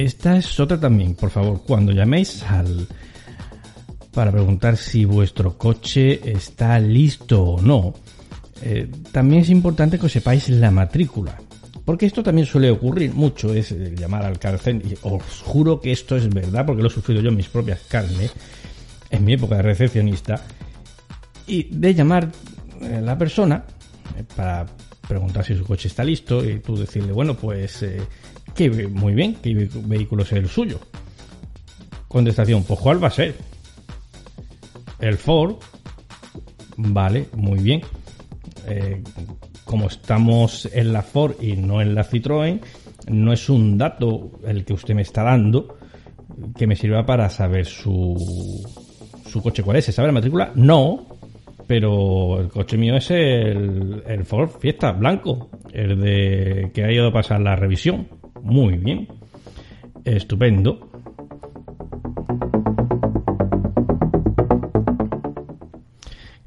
Esta 0.01 0.39
es 0.39 0.59
otra 0.59 0.81
también, 0.81 1.15
por 1.15 1.29
favor, 1.29 1.61
cuando 1.67 1.93
llaméis 1.93 2.43
al 2.45 2.89
para 4.15 4.33
preguntar 4.33 4.79
si 4.79 5.05
vuestro 5.05 5.59
coche 5.59 6.21
está 6.25 6.79
listo 6.81 7.43
o 7.43 7.61
no. 7.61 7.93
eh, 8.63 8.89
también 9.13 9.43
es 9.43 9.51
importante 9.51 9.99
que 9.99 10.07
os 10.07 10.13
sepáis 10.13 10.49
la 10.49 10.71
matrícula. 10.71 11.37
Porque 11.85 12.07
esto 12.07 12.23
también 12.23 12.47
suele 12.47 12.71
ocurrir 12.71 13.13
mucho, 13.13 13.53
es 13.53 13.73
eh, 13.73 13.95
llamar 13.95 14.25
al 14.25 14.39
cárcel, 14.39 14.83
y 14.91 14.97
os 15.03 15.43
juro 15.45 15.83
que 15.83 15.93
esto 15.93 16.17
es 16.17 16.31
verdad, 16.31 16.65
porque 16.65 16.81
lo 16.81 16.89
he 16.89 16.93
sufrido 16.93 17.21
yo 17.21 17.29
en 17.29 17.37
mis 17.37 17.51
propias 17.51 17.81
carnes, 17.81 18.33
en 19.11 19.23
mi 19.23 19.35
época 19.35 19.57
de 19.57 19.63
recepcionista, 19.63 20.43
y 21.47 21.65
de 21.65 21.93
llamar 21.93 22.33
a 22.81 23.03
la 23.03 23.19
persona 23.19 23.65
eh, 24.17 24.25
para 24.35 24.65
preguntar 25.07 25.45
si 25.45 25.55
su 25.55 25.65
coche 25.65 25.89
está 25.89 26.05
listo 26.05 26.43
y 26.43 26.61
tú 26.61 26.75
decirle, 26.75 27.13
bueno, 27.13 27.35
pues 27.35 27.83
eh, 27.83 28.01
que 28.55 28.89
muy 28.89 29.15
bien, 29.15 29.37
¿qué 29.43 29.69
vehículo 29.85 30.23
es 30.23 30.33
el 30.33 30.49
suyo? 30.49 30.79
Contestación, 32.09 32.65
pues 32.65 32.81
¿cuál 32.81 33.03
va 33.03 33.09
a 33.09 33.13
ser? 33.13 33.35
El 34.99 35.17
Ford. 35.17 35.57
Vale, 36.77 37.29
muy 37.35 37.61
bien. 37.61 37.83
Eh, 38.67 39.03
como 39.65 39.87
estamos 39.87 40.69
en 40.73 40.93
la 40.93 41.03
Ford 41.03 41.35
y 41.41 41.57
no 41.57 41.81
en 41.81 41.95
la 41.95 42.05
Citroën, 42.05 42.61
no 43.09 43.33
es 43.33 43.49
un 43.49 43.79
dato 43.79 44.33
el 44.47 44.65
que 44.65 44.73
usted 44.73 44.95
me 44.95 45.03
está 45.03 45.23
dando 45.23 45.77
que 46.57 46.67
me 46.67 46.77
sirva 46.77 47.05
para 47.05 47.29
saber 47.29 47.67
su, 47.67 48.17
su 49.27 49.43
coche 49.43 49.63
cuál 49.63 49.77
es. 49.77 49.85
¿Se 49.85 49.93
sabe 49.93 50.09
la 50.09 50.15
matrícula? 50.15 50.53
No, 50.55 51.07
pero 51.67 52.41
el 52.41 52.49
coche 52.49 52.77
mío 52.77 52.97
es 52.97 53.11
el, 53.11 54.03
el 54.07 54.25
Ford 54.25 54.51
Fiesta 54.59 54.93
blanco, 54.93 55.51
el 55.73 56.01
de 56.01 56.71
que 56.75 56.85
ha 56.85 56.93
ido 56.93 57.09
a 57.09 57.13
pasar 57.13 57.41
la 57.41 57.57
revisión. 57.57 58.09
Muy 58.43 58.77
bien, 58.77 59.09
estupendo. 60.05 60.89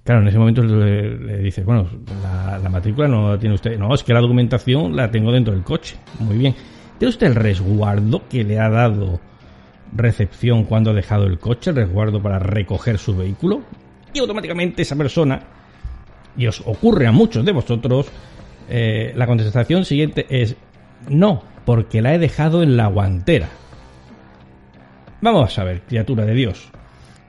Claro, 0.03 0.21
en 0.21 0.27
ese 0.27 0.37
momento 0.37 0.61
le, 0.63 1.17
le 1.17 1.37
dices, 1.37 1.65
bueno, 1.65 1.87
la, 2.21 2.59
la 2.59 2.69
matrícula 2.69 3.07
no 3.07 3.29
la 3.29 3.39
tiene 3.39 3.55
usted. 3.55 3.79
No, 3.79 3.93
es 3.93 4.03
que 4.03 4.13
la 4.13 4.19
documentación 4.19 4.95
la 4.95 5.09
tengo 5.09 5.31
dentro 5.31 5.53
del 5.53 5.63
coche. 5.63 5.95
Muy 6.19 6.37
bien. 6.37 6.53
¿Tiene 6.97 7.09
usted 7.09 7.27
el 7.27 7.35
resguardo 7.35 8.21
que 8.27 8.43
le 8.43 8.59
ha 8.59 8.69
dado 8.69 9.21
recepción 9.95 10.65
cuando 10.65 10.91
ha 10.91 10.93
dejado 10.93 11.25
el 11.25 11.39
coche, 11.39 11.69
el 11.69 11.77
resguardo 11.77 12.21
para 12.21 12.39
recoger 12.39 12.97
su 12.97 13.15
vehículo? 13.15 13.61
Y 14.13 14.19
automáticamente 14.19 14.81
esa 14.81 14.95
persona, 14.95 15.41
y 16.35 16.47
os 16.47 16.61
ocurre 16.65 17.07
a 17.07 17.11
muchos 17.11 17.45
de 17.45 17.51
vosotros, 17.51 18.07
eh, 18.69 19.13
la 19.15 19.25
contestación 19.25 19.85
siguiente 19.85 20.25
es 20.29 20.55
no, 21.09 21.43
porque 21.65 22.01
la 22.01 22.13
he 22.13 22.19
dejado 22.19 22.63
en 22.63 22.77
la 22.77 22.87
guantera. 22.87 23.49
Vamos 25.21 25.57
a 25.57 25.63
ver, 25.63 25.81
criatura 25.81 26.25
de 26.25 26.33
Dios. 26.33 26.69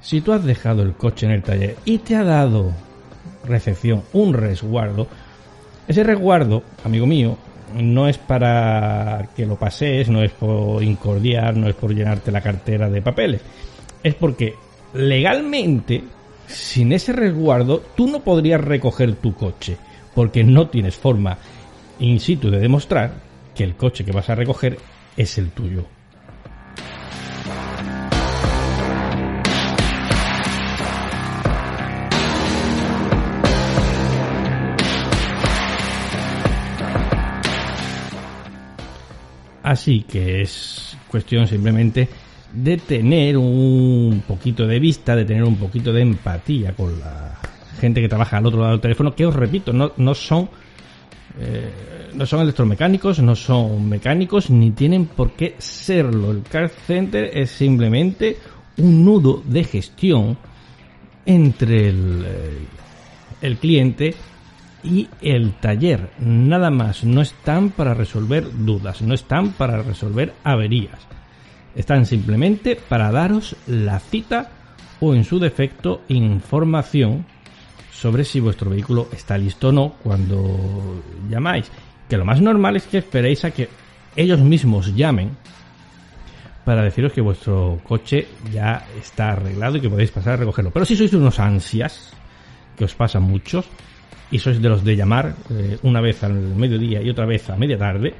Si 0.01 0.21
tú 0.21 0.33
has 0.33 0.45
dejado 0.45 0.83
el 0.83 0.95
coche 0.95 1.27
en 1.27 1.33
el 1.33 1.43
taller 1.43 1.77
y 1.85 1.99
te 1.99 2.17
ha 2.17 2.25
dado 2.25 2.73
recepción 3.45 4.03
un 4.13 4.35
resguardo, 4.35 5.07
ese 5.87 6.03
resguardo, 6.03 6.63
amigo 6.85 7.07
mío, 7.07 7.39
no 7.75 8.09
es 8.09 8.19
para 8.19 9.29
que 9.37 9.47
lo 9.47 9.57
pasees, 9.57 10.09
no 10.09 10.23
es 10.23 10.33
por 10.33 10.83
incordiar, 10.83 11.57
no 11.57 11.69
es 11.69 11.75
por 11.75 11.95
llenarte 11.95 12.33
la 12.33 12.41
cartera 12.41 12.91
de 12.91 13.03
papeles. 13.03 13.41
Es 14.03 14.15
porque 14.15 14.55
legalmente, 14.93 16.05
sin 16.47 16.93
ese 16.93 17.13
resguardo, 17.13 17.83
tú 17.97 18.07
no 18.07 18.21
podrías 18.21 18.61
recoger 18.61 19.15
tu 19.17 19.35
coche, 19.35 19.77
porque 20.15 20.45
no 20.45 20.69
tienes 20.69 20.97
forma 20.97 21.39
in 21.99 22.19
situ 22.19 22.51
de 22.51 22.59
demostrar 22.59 23.24
que 23.55 23.65
el 23.65 23.77
coche 23.77 24.05
que 24.05 24.13
vas 24.13 24.29
a 24.31 24.35
recoger 24.35 24.79
es 25.17 25.39
el 25.39 25.51
tuyo. 25.51 25.87
Así 39.63 40.03
que 40.03 40.43
es 40.43 40.97
cuestión 41.09 41.49
simplemente 41.49 42.09
de 42.53 42.77
tener 42.77 43.39
un 43.39 44.23
poquito 44.29 44.67
de 44.67 44.79
vista, 44.79 45.17
de 45.17 45.25
tener 45.25 45.43
un 45.43 45.57
poquito 45.57 45.93
de 45.93 46.03
empatía 46.03 46.73
con 46.75 47.01
la 47.01 47.39
gente 47.81 48.01
que 48.01 48.09
trabaja 48.09 48.37
al 48.37 48.47
otro 48.47 48.61
lado 48.61 48.73
del 48.73 48.81
teléfono, 48.81 49.15
que 49.15 49.27
os 49.27 49.35
repito, 49.35 49.73
no, 49.73 49.93
no 49.97 50.15
son 50.15 50.51
eh, 51.39 52.11
no 52.15 52.27
son 52.27 52.41
electromecánicos, 52.41 53.21
no 53.21 53.35
son 53.35 53.89
mecánicos, 53.89 54.51
ni 54.51 54.71
tienen 54.71 55.07
por 55.07 55.33
qué 55.33 55.57
serlo. 55.59 56.31
El 56.31 56.43
car 56.43 56.69
center 56.69 57.31
es 57.37 57.51
simplemente 57.51 58.39
un 58.79 59.05
nudo 59.05 59.43
de 59.45 59.65
gestión 59.65 60.39
entre 61.27 61.89
eh, 61.89 62.67
el 63.41 63.57
cliente 63.59 64.15
y 64.85 65.09
el 65.21 65.55
taller. 65.55 66.11
Nada 66.19 66.71
más. 66.71 67.05
No 67.05 67.21
están 67.21 67.71
para 67.71 67.95
resolver 67.95 68.47
dudas, 68.65 69.03
no 69.03 69.15
están 69.15 69.53
para 69.53 69.83
resolver 69.83 70.35
averías. 70.45 71.01
Están 71.75 72.07
simplemente 72.07 72.77
para 72.77 73.11
daros 73.11 73.57
la 73.67 73.99
cita 73.99 74.51
o 75.01 75.15
en 75.15 75.25
su 75.25 75.41
defecto 75.41 76.03
información 76.09 77.27
sobre 77.95 78.25
si 78.25 78.41
vuestro 78.41 78.71
vehículo 78.71 79.09
está 79.13 79.39
listo 79.39 79.69
o 79.69 79.73
no 79.73 79.95
cuando 80.03 81.03
llamáis. 81.31 81.71
Que 82.09 82.17
lo 82.17 82.25
más 82.25 82.41
normal 82.41 82.77
es 82.77 82.87
que 82.87 82.99
esperéis 82.99 83.45
a 83.45 83.53
que 83.53 83.69
ellos 84.17 84.41
mismos 84.41 84.95
llamen 84.95 85.31
para 86.65 86.83
deciros 86.83 87.13
que 87.13 87.21
vuestro 87.21 87.79
coche 87.85 88.27
ya 88.53 88.87
está 88.99 89.33
arreglado 89.33 89.77
y 89.77 89.81
que 89.81 89.89
podéis 89.89 90.11
pasar 90.11 90.35
a 90.35 90.37
recogerlo. 90.37 90.71
Pero 90.71 90.85
si 90.85 90.97
sois 90.97 91.13
unos 91.13 91.39
ansias, 91.39 92.13
que 92.77 92.85
os 92.85 92.95
pasa 92.95 93.21
muchos, 93.21 93.67
y 94.31 94.39
sois 94.39 94.61
de 94.61 94.69
los 94.69 94.83
de 94.83 94.97
llamar 94.97 95.35
eh, 95.51 95.79
una 95.83 96.01
vez 96.01 96.25
al 96.25 96.35
mediodía 96.35 97.01
y 97.03 97.11
otra 97.11 97.27
vez 97.27 97.49
a 97.51 97.57
media 97.57 97.79
tarde, 97.79 98.15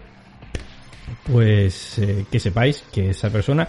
pues 1.25 1.99
eh, 1.99 2.27
que 2.31 2.39
sepáis 2.39 2.85
que 2.93 3.11
esa 3.11 3.31
persona 3.31 3.67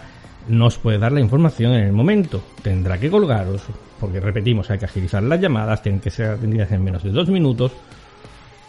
no 0.48 0.66
os 0.66 0.78
puede 0.78 0.98
dar 0.98 1.12
la 1.12 1.20
información 1.20 1.72
en 1.74 1.84
el 1.84 1.92
momento. 1.92 2.42
Tendrá 2.62 2.98
que 2.98 3.10
colgaros, 3.10 3.62
porque 4.00 4.20
repetimos, 4.20 4.70
hay 4.70 4.78
que 4.78 4.84
agilizar 4.84 5.22
las 5.22 5.40
llamadas, 5.40 5.82
tienen 5.82 6.00
que 6.00 6.10
ser 6.10 6.30
atendidas 6.30 6.70
en 6.72 6.84
menos 6.84 7.02
de 7.02 7.10
dos 7.10 7.28
minutos. 7.28 7.72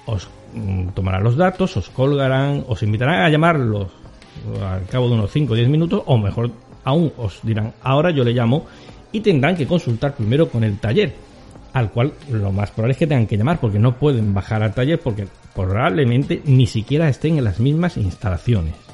Os 0.05 0.29
mm, 0.53 0.89
tomarán 0.89 1.23
los 1.23 1.35
datos, 1.35 1.75
os 1.77 1.89
colgarán, 1.89 2.63
os 2.67 2.81
invitarán 2.83 3.21
a 3.21 3.29
llamarlos 3.29 3.87
al 4.63 4.85
cabo 4.85 5.09
de 5.09 5.15
unos 5.15 5.31
5 5.31 5.53
o 5.53 5.55
10 5.55 5.69
minutos, 5.69 6.03
o 6.05 6.17
mejor 6.17 6.51
aún, 6.83 7.11
os 7.17 7.39
dirán, 7.43 7.73
ahora 7.81 8.11
yo 8.11 8.23
le 8.23 8.31
llamo, 8.31 8.65
y 9.11 9.19
tendrán 9.19 9.55
que 9.55 9.67
consultar 9.67 10.15
primero 10.15 10.49
con 10.49 10.63
el 10.63 10.79
taller, 10.79 11.13
al 11.73 11.91
cual 11.91 12.13
lo 12.31 12.51
más 12.51 12.71
probable 12.71 12.93
es 12.93 12.97
que 12.97 13.07
tengan 13.07 13.27
que 13.27 13.37
llamar, 13.37 13.59
porque 13.59 13.79
no 13.79 13.97
pueden 13.97 14.33
bajar 14.33 14.63
al 14.63 14.73
taller, 14.73 14.99
porque 14.99 15.27
probablemente 15.55 16.41
ni 16.45 16.67
siquiera 16.67 17.09
estén 17.09 17.37
en 17.37 17.43
las 17.43 17.59
mismas 17.59 17.97
instalaciones. 17.97 18.86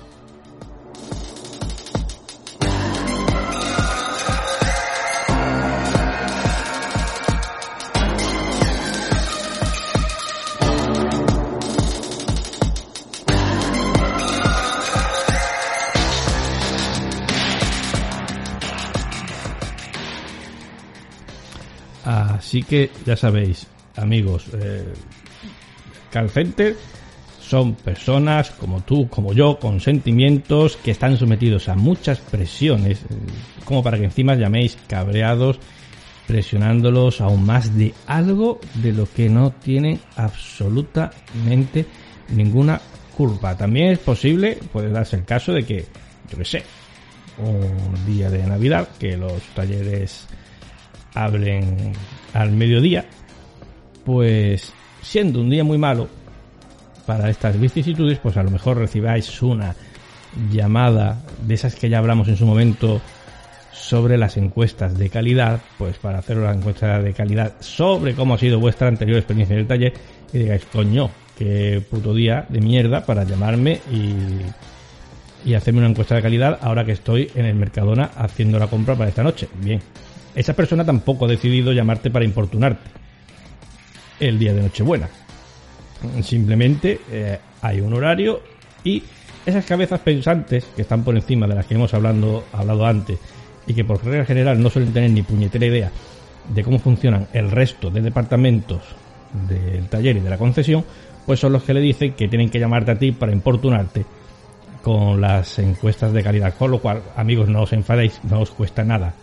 Así 22.54 22.62
que 22.62 22.92
ya 23.04 23.16
sabéis, 23.16 23.66
amigos, 23.96 24.46
eh, 24.54 24.86
son 27.42 27.74
personas 27.74 28.52
como 28.52 28.82
tú, 28.82 29.10
como 29.10 29.34
yo, 29.34 29.58
con 29.58 29.80
sentimientos 29.80 30.78
que 30.78 30.92
están 30.92 31.18
sometidos 31.18 31.68
a 31.68 31.74
muchas 31.74 32.20
presiones, 32.20 33.00
eh, 33.00 33.16
como 33.66 33.82
para 33.82 33.98
que 33.98 34.04
encima 34.04 34.36
llaméis 34.36 34.78
cabreados, 34.86 35.58
presionándolos 36.28 37.22
aún 37.22 37.44
más 37.44 37.76
de 37.76 37.92
algo 38.06 38.60
de 38.76 38.94
lo 38.94 39.12
que 39.12 39.30
no 39.30 39.50
tienen 39.54 40.00
absolutamente 40.16 41.88
ninguna 42.36 42.80
culpa. 43.18 43.58
También 43.58 43.94
es 43.94 43.98
posible, 43.98 44.60
puede 44.72 44.92
darse 44.92 45.16
el 45.16 45.26
caso 45.26 45.54
de 45.54 45.64
que, 45.64 45.88
yo 46.30 46.38
qué 46.38 46.46
sé, 46.46 46.64
un 47.40 48.06
día 48.06 48.30
de 48.30 48.46
Navidad, 48.46 48.90
que 49.00 49.18
los 49.18 49.42
talleres 49.56 50.28
abren 51.14 51.94
al 52.34 52.52
mediodía, 52.52 53.06
pues 54.06 54.74
siendo 55.02 55.42
un 55.42 55.50
día 55.50 55.64
muy 55.64 55.78
malo 55.78 56.08
para 57.06 57.30
estas 57.30 57.60
vicisitudes, 57.60 58.20
pues 58.20 58.38
a 58.38 58.44
lo 58.44 58.52
mejor 58.52 58.78
recibáis 58.78 59.42
una 59.42 59.76
llamada 60.52 61.22
de 61.46 61.54
esas 61.54 61.76
que 61.76 61.90
ya 61.90 62.00
hablamos 62.00 62.28
en 62.28 62.38
su 62.38 62.46
momento 62.46 63.02
sobre 63.72 64.18
las 64.18 64.38
encuestas 64.38 64.98
de 64.98 65.10
calidad, 65.10 65.60
pues 65.78 65.98
para 65.98 66.20
hacer 66.20 66.38
una 66.38 66.54
encuesta 66.54 67.00
de 67.02 67.14
calidad 67.14 67.54
sobre 67.60 68.14
cómo 68.14 68.36
ha 68.36 68.38
sido 68.38 68.60
vuestra 68.60 68.88
anterior 68.88 69.18
experiencia 69.18 69.54
en 69.56 69.60
el 69.60 69.68
taller 69.68 69.94
y 70.32 70.40
digáis, 70.40 70.66
coño, 70.66 71.10
qué 71.38 71.82
puto 71.90 72.14
día 72.14 72.46
de 72.50 72.62
mierda 72.62 73.06
para 73.06 73.24
llamarme 73.24 73.82
y, 73.92 75.50
y 75.50 75.54
hacerme 75.54 75.80
una 75.80 75.90
encuesta 75.90 76.16
de 76.16 76.22
calidad 76.22 76.60
ahora 76.62 76.86
que 76.86 76.94
estoy 76.94 77.30
en 77.36 77.46
el 77.46 77.56
Mercadona 77.56 78.12
haciendo 78.16 78.58
la 78.58 78.68
compra 78.68 78.96
para 78.96 79.10
esta 79.10 79.24
noche. 79.24 79.50
Bien, 79.62 79.82
esa 80.36 80.54
persona 80.54 80.86
tampoco 80.86 81.26
ha 81.26 81.28
decidido 81.28 81.72
llamarte 81.72 82.10
para 82.10 82.26
importunarte 82.26 82.90
el 84.20 84.40
día 84.40 84.54
de 84.54 84.62
Nochebuena. 84.62 85.10
Simplemente 86.22 87.00
eh, 87.12 87.40
hay 87.62 87.82
un 87.82 87.94
horario 87.94 88.42
y 88.84 89.04
esas 89.46 89.66
cabezas 89.66 90.00
pensantes 90.02 90.66
que 90.76 90.84
están 90.84 91.04
por 91.04 91.16
encima 91.16 91.48
de 91.48 91.56
las 91.56 91.66
que 91.66 91.76
hemos 91.76 91.94
hablado, 91.94 92.44
hablado 92.52 92.86
antes 92.86 93.20
y 93.68 93.74
que 93.74 93.86
por 93.86 94.04
regla 94.04 94.26
general 94.26 94.62
no 94.62 94.70
suelen 94.70 94.94
tener 94.94 95.12
ni 95.12 95.22
puñetera 95.22 95.66
idea 95.66 95.92
de 96.54 96.64
cómo 96.64 96.80
funcionan 96.80 97.28
el 97.34 97.52
resto 97.52 97.90
de 97.90 98.02
departamentos 98.02 98.82
del 99.48 99.88
taller 99.88 100.18
y 100.18 100.20
de 100.20 100.30
la 100.30 100.38
concesión, 100.38 100.84
pues 101.26 101.40
son 101.40 101.54
los 101.54 101.64
que 101.64 101.74
le 101.74 101.80
dicen 101.80 102.14
que 102.14 102.28
tienen 102.28 102.50
que 102.50 102.60
llamarte 102.60 102.92
a 102.92 103.00
ti 103.00 103.12
para 103.12 103.32
importunarte 103.32 104.06
con 104.82 105.22
las 105.22 105.58
encuestas 105.60 106.12
de 106.12 106.22
calidad. 106.22 106.54
Con 106.56 106.72
lo 106.72 106.80
cual, 106.80 107.02
amigos, 107.16 107.48
no 107.48 107.62
os 107.62 107.74
enfadéis, 107.74 108.20
no 108.24 108.42
os 108.42 108.52
cuesta 108.52 108.84
nada. 108.84 109.14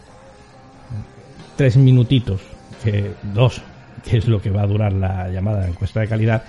Tres 1.60 1.76
minutitos, 1.76 2.40
que 2.82 3.12
dos, 3.34 3.60
que 4.02 4.16
es 4.16 4.26
lo 4.26 4.40
que 4.40 4.48
va 4.48 4.62
a 4.62 4.66
durar 4.66 4.94
la 4.94 5.28
llamada 5.28 5.60
de 5.60 5.68
encuesta 5.68 6.00
de 6.00 6.08
calidad, 6.08 6.42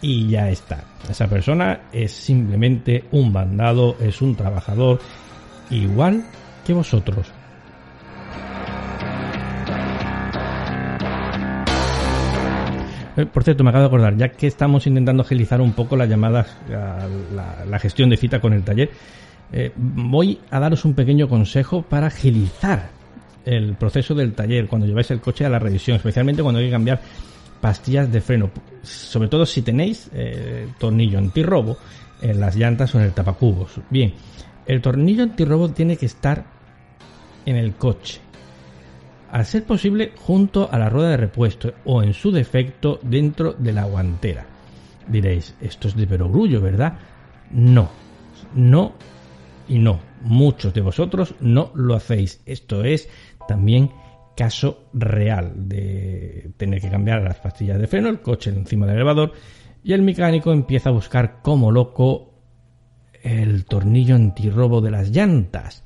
y 0.00 0.28
ya 0.28 0.48
está. 0.48 0.84
Esa 1.10 1.26
persona 1.26 1.80
es 1.92 2.12
simplemente 2.12 3.02
un 3.10 3.32
bandado, 3.32 3.96
es 3.98 4.22
un 4.22 4.36
trabajador 4.36 5.00
igual 5.70 6.22
que 6.64 6.72
vosotros. 6.72 7.32
Eh, 13.16 13.26
por 13.26 13.42
cierto, 13.42 13.64
me 13.64 13.70
acabo 13.70 13.82
de 13.82 13.88
acordar, 13.88 14.16
ya 14.16 14.28
que 14.28 14.46
estamos 14.46 14.86
intentando 14.86 15.24
agilizar 15.24 15.60
un 15.60 15.72
poco 15.72 15.96
las 15.96 16.08
llamadas, 16.08 16.56
la, 16.68 17.78
gestión 17.80 18.08
de 18.08 18.16
cita 18.18 18.40
con 18.40 18.52
el 18.52 18.62
taller, 18.62 18.92
eh, 19.50 19.72
voy 19.74 20.38
a 20.52 20.60
daros 20.60 20.84
un 20.84 20.94
pequeño 20.94 21.28
consejo 21.28 21.82
para 21.82 22.06
agilizar 22.06 23.02
el 23.44 23.74
proceso 23.74 24.14
del 24.14 24.34
taller 24.34 24.66
cuando 24.66 24.86
lleváis 24.86 25.10
el 25.10 25.20
coche 25.20 25.44
a 25.44 25.48
la 25.48 25.58
revisión, 25.58 25.96
especialmente 25.96 26.42
cuando 26.42 26.60
hay 26.60 26.66
que 26.66 26.72
cambiar 26.72 27.00
pastillas 27.60 28.10
de 28.12 28.20
freno, 28.20 28.50
sobre 28.82 29.28
todo 29.28 29.46
si 29.46 29.62
tenéis 29.62 30.10
eh, 30.12 30.68
tornillo 30.78 31.18
antirrobo 31.18 31.78
en 32.20 32.40
las 32.40 32.56
llantas 32.56 32.94
o 32.94 32.98
en 32.98 33.04
el 33.04 33.12
tapacubos. 33.12 33.80
Bien, 33.90 34.14
el 34.66 34.80
tornillo 34.80 35.22
antirrobo 35.22 35.70
tiene 35.70 35.96
que 35.96 36.06
estar 36.06 36.44
en 37.46 37.56
el 37.56 37.74
coche 37.74 38.20
al 39.34 39.44
ser 39.44 39.64
posible 39.64 40.12
junto 40.16 40.68
a 40.70 40.78
la 40.78 40.88
rueda 40.88 41.10
de 41.10 41.16
repuesto 41.16 41.74
o 41.84 42.04
en 42.04 42.14
su 42.14 42.30
defecto 42.30 43.00
dentro 43.02 43.52
de 43.52 43.72
la 43.72 43.84
guantera. 43.84 44.46
Diréis, 45.08 45.56
esto 45.60 45.88
es 45.88 45.96
de 45.96 46.06
perogrullo, 46.06 46.60
¿verdad? 46.60 46.98
No, 47.50 47.90
no 48.54 48.94
y 49.68 49.78
no. 49.78 49.98
Muchos 50.22 50.72
de 50.72 50.82
vosotros 50.82 51.34
no 51.40 51.72
lo 51.74 51.96
hacéis. 51.96 52.42
Esto 52.46 52.84
es 52.84 53.08
también 53.46 53.90
caso 54.36 54.84
real 54.92 55.68
de 55.68 56.50
tener 56.56 56.80
que 56.80 56.90
cambiar 56.90 57.22
las 57.22 57.36
pastillas 57.36 57.78
de 57.78 57.86
freno, 57.86 58.08
el 58.08 58.20
coche 58.20 58.50
encima 58.50 58.86
del 58.86 58.96
elevador 58.96 59.32
y 59.82 59.92
el 59.92 60.02
mecánico 60.02 60.52
empieza 60.52 60.88
a 60.88 60.92
buscar 60.92 61.40
como 61.42 61.70
loco 61.70 62.32
el 63.22 63.64
tornillo 63.64 64.16
antirrobo 64.16 64.80
de 64.80 64.90
las 64.90 65.10
llantas 65.10 65.84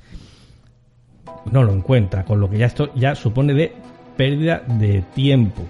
no 1.51 1.63
lo 1.63 1.73
encuentra, 1.73 2.25
con 2.25 2.39
lo 2.39 2.49
que 2.49 2.57
ya 2.57 2.65
esto 2.65 2.93
ya 2.95 3.15
supone 3.15 3.53
de 3.53 3.73
pérdida 4.17 4.61
de 4.65 5.03
tiempo 5.13 5.63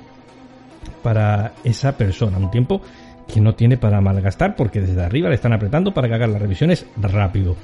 para 1.04 1.54
esa 1.63 1.95
persona, 1.97 2.38
un 2.38 2.52
tiempo 2.52 2.82
que 3.32 3.39
no 3.39 3.54
tiene 3.54 3.78
para 3.78 4.02
malgastar 4.02 4.56
porque 4.56 4.82
desde 4.82 5.04
arriba 5.04 5.30
le 5.30 5.36
están 5.36 5.54
apretando 5.54 5.93
para 5.93 6.10
que 6.10 6.28
las 6.28 6.41
revisiones 6.41 6.86
rápido. 6.97 7.56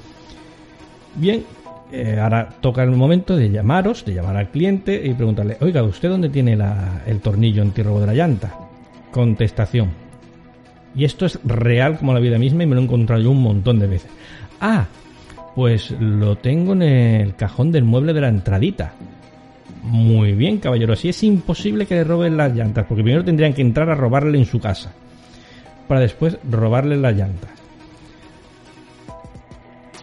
Bien, 1.16 1.44
eh, 1.92 2.18
ahora 2.20 2.48
toca 2.60 2.82
el 2.82 2.90
momento 2.90 3.36
de 3.36 3.50
llamaros, 3.50 4.04
de 4.04 4.14
llamar 4.14 4.36
al 4.36 4.50
cliente 4.50 5.00
y 5.04 5.14
preguntarle, 5.14 5.56
oiga, 5.60 5.82
¿usted 5.82 6.08
dónde 6.08 6.28
tiene 6.28 6.58
el 7.06 7.20
tornillo 7.20 7.62
antirrobo 7.62 8.00
de 8.00 8.06
la 8.06 8.14
llanta? 8.14 8.52
Contestación. 9.12 9.90
Y 10.94 11.04
esto 11.04 11.26
es 11.26 11.38
real 11.44 11.98
como 11.98 12.12
la 12.12 12.20
vida 12.20 12.38
misma 12.38 12.64
y 12.64 12.66
me 12.66 12.74
lo 12.74 12.80
he 12.80 12.84
encontrado 12.84 13.22
yo 13.22 13.30
un 13.30 13.42
montón 13.42 13.78
de 13.78 13.86
veces. 13.86 14.10
Ah, 14.60 14.86
pues 15.54 15.92
lo 15.92 16.36
tengo 16.36 16.72
en 16.72 16.82
el 16.82 17.36
cajón 17.36 17.70
del 17.70 17.84
mueble 17.84 18.12
de 18.12 18.20
la 18.20 18.28
entradita. 18.28 18.92
Muy 19.82 20.32
bien, 20.32 20.58
caballero. 20.58 20.94
Así 20.94 21.08
es 21.08 21.22
imposible 21.22 21.86
que 21.86 21.94
le 21.94 22.04
roben 22.04 22.36
las 22.36 22.52
llantas, 22.52 22.86
porque 22.88 23.04
primero 23.04 23.24
tendrían 23.24 23.54
que 23.54 23.62
entrar 23.62 23.88
a 23.88 23.94
robarle 23.94 24.36
en 24.36 24.44
su 24.44 24.58
casa, 24.58 24.92
para 25.86 26.00
después 26.00 26.38
robarle 26.50 26.96
las 26.96 27.14
llantas. 27.14 27.50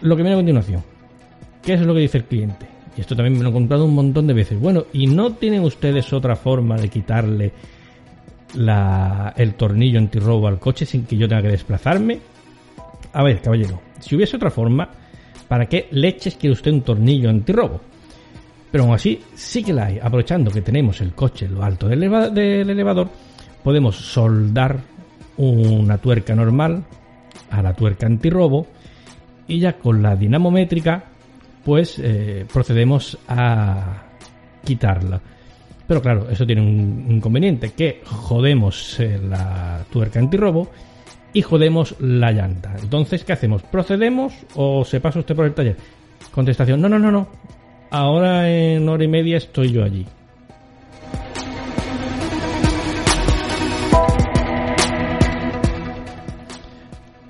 Lo 0.00 0.16
que 0.16 0.22
viene 0.22 0.34
a 0.34 0.38
continuación. 0.38 0.93
¿Qué 1.64 1.74
es 1.74 1.80
lo 1.80 1.94
que 1.94 2.00
dice 2.00 2.18
el 2.18 2.24
cliente? 2.24 2.66
Y 2.96 3.00
esto 3.00 3.16
también 3.16 3.36
me 3.36 3.42
lo 3.42 3.50
he 3.50 3.52
contado 3.52 3.84
un 3.84 3.94
montón 3.94 4.26
de 4.26 4.34
veces. 4.34 4.60
Bueno, 4.60 4.84
¿y 4.92 5.06
no 5.06 5.32
tienen 5.32 5.62
ustedes 5.62 6.12
otra 6.12 6.36
forma 6.36 6.76
de 6.76 6.88
quitarle 6.88 7.52
el 9.36 9.54
tornillo 9.54 9.98
antirrobo 9.98 10.46
al 10.46 10.60
coche 10.60 10.86
sin 10.86 11.04
que 11.04 11.16
yo 11.16 11.28
tenga 11.28 11.42
que 11.42 11.48
desplazarme? 11.48 12.20
A 13.12 13.22
ver, 13.22 13.40
caballero, 13.40 13.80
si 14.00 14.14
hubiese 14.14 14.36
otra 14.36 14.50
forma, 14.50 14.88
¿Para 15.48 15.66
qué 15.66 15.88
leches 15.90 16.36
quiere 16.36 16.54
usted 16.54 16.72
un 16.72 16.82
tornillo 16.82 17.30
antirrobo? 17.30 17.80
Pero 18.70 18.84
aún 18.84 18.94
así, 18.94 19.20
sí 19.34 19.62
que 19.62 19.72
la 19.72 19.86
hay. 19.86 19.98
Aprovechando 19.98 20.50
que 20.50 20.62
tenemos 20.62 21.00
el 21.00 21.14
coche 21.14 21.46
en 21.46 21.54
lo 21.54 21.62
alto 21.62 21.86
del, 21.86 22.02
elevador, 22.02 23.08
podemos 23.62 23.94
soldar 23.96 24.80
una 25.36 25.98
tuerca 25.98 26.34
normal 26.34 26.84
a 27.50 27.62
la 27.62 27.74
tuerca 27.74 28.06
antirrobo 28.06 28.66
y 29.46 29.60
ya 29.60 29.74
con 29.74 30.02
la 30.02 30.16
dinamométrica 30.16 31.04
pues 31.64 31.98
eh, 31.98 32.46
procedemos 32.52 33.18
a 33.28 34.02
quitarla. 34.64 35.20
Pero 35.86 36.00
claro, 36.00 36.30
eso 36.30 36.46
tiene 36.46 36.62
un 36.62 37.06
inconveniente, 37.10 37.72
que 37.72 38.00
jodemos 38.04 38.98
eh, 39.00 39.20
la 39.22 39.84
tuerca 39.90 40.18
antirrobo 40.18 40.70
y 41.32 41.42
jodemos 41.42 41.96
la 42.00 42.32
llanta. 42.32 42.74
Entonces, 42.80 43.24
¿qué 43.24 43.32
hacemos? 43.32 43.62
¿Procedemos 43.62 44.32
o 44.54 44.84
se 44.84 45.00
pasa 45.00 45.18
usted 45.18 45.34
por 45.34 45.46
el 45.46 45.54
taller? 45.54 45.76
Contestación, 46.30 46.80
no, 46.80 46.88
no, 46.88 46.98
no, 46.98 47.10
no. 47.10 47.28
Ahora 47.90 48.50
en 48.50 48.88
hora 48.88 49.04
y 49.04 49.08
media 49.08 49.36
estoy 49.36 49.72
yo 49.72 49.84
allí. 49.84 50.06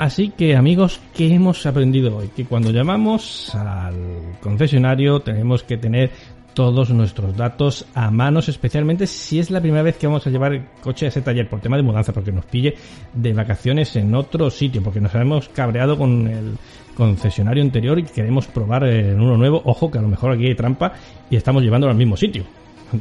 Así 0.05 0.29
que 0.29 0.55
amigos, 0.55 1.01
¿qué 1.15 1.35
hemos 1.35 1.65
aprendido 1.65 2.19
hoy? 2.19 2.29
Que 2.29 2.45
cuando 2.45 2.71
llamamos 2.71 3.55
al 3.55 4.37
concesionario 4.43 5.21
tenemos 5.21 5.63
que 5.63 5.79
tener 5.79 6.11
todos 6.53 6.91
nuestros 6.91 7.35
datos 7.35 7.87
a 7.95 8.11
manos, 8.11 8.51
especialmente 8.51 9.07
si 9.07 9.39
es 9.39 9.51
la 9.51 9.63
primera 9.63 9.83
vez 9.83 9.97
que 9.97 10.07
vamos 10.07 10.27
a 10.27 10.31
llevar 10.31 10.53
el 10.53 10.67
coche 10.83 11.07
a 11.07 11.09
ese 11.09 11.23
taller 11.23 11.49
por 11.49 11.61
tema 11.61 11.79
de 11.79 11.85
mudanza, 11.85 12.13
porque 12.13 12.33
nos 12.33 12.45
pille 12.45 12.75
de 13.15 13.33
vacaciones 13.33 13.97
en 13.97 14.15
otro 14.15 14.51
sitio, 14.51 14.83
porque 14.83 15.01
nos 15.01 15.15
hemos 15.15 15.49
cabreado 15.49 15.97
con 15.97 16.29
el 16.29 16.59
concesionario 16.95 17.63
anterior 17.63 17.99
y 17.99 18.03
queremos 18.03 18.47
probar 18.47 18.85
en 18.85 19.19
uno 19.19 19.39
nuevo. 19.39 19.63
Ojo 19.65 19.91
que 19.91 19.97
a 19.97 20.03
lo 20.03 20.09
mejor 20.09 20.33
aquí 20.33 20.49
hay 20.49 20.55
trampa 20.55 20.93
y 21.31 21.37
estamos 21.37 21.63
llevando 21.63 21.89
al 21.89 21.97
mismo 21.97 22.15
sitio. 22.15 22.45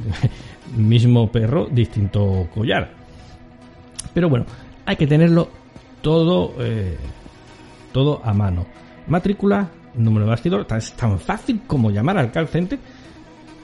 mismo 0.78 1.30
perro, 1.30 1.68
distinto 1.70 2.48
collar. 2.54 2.92
Pero 4.14 4.30
bueno, 4.30 4.46
hay 4.86 4.96
que 4.96 5.06
tenerlo 5.06 5.63
todo, 6.04 6.54
eh, 6.60 6.96
todo 7.92 8.22
a 8.24 8.32
mano. 8.34 8.68
Matrícula, 9.08 9.72
número 9.96 10.26
de 10.26 10.30
bastidor, 10.30 10.68
es 10.78 10.94
tan 10.94 11.18
fácil 11.18 11.62
como 11.66 11.90
llamar 11.90 12.20
al 12.20 12.32
call 12.32 12.48
center 12.48 12.78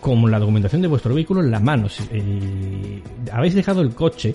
como 0.02 0.28
la 0.30 0.39
documentación 0.39 0.82
de 0.82 0.88
vuestro 0.88 1.13
vehículo 1.13 1.41
en 1.41 1.52
la 1.52 1.60
mano. 1.60 1.89
Si 1.89 2.04
habéis 3.32 3.54
dejado 3.54 3.82
el 3.82 3.93
coche 3.93 4.34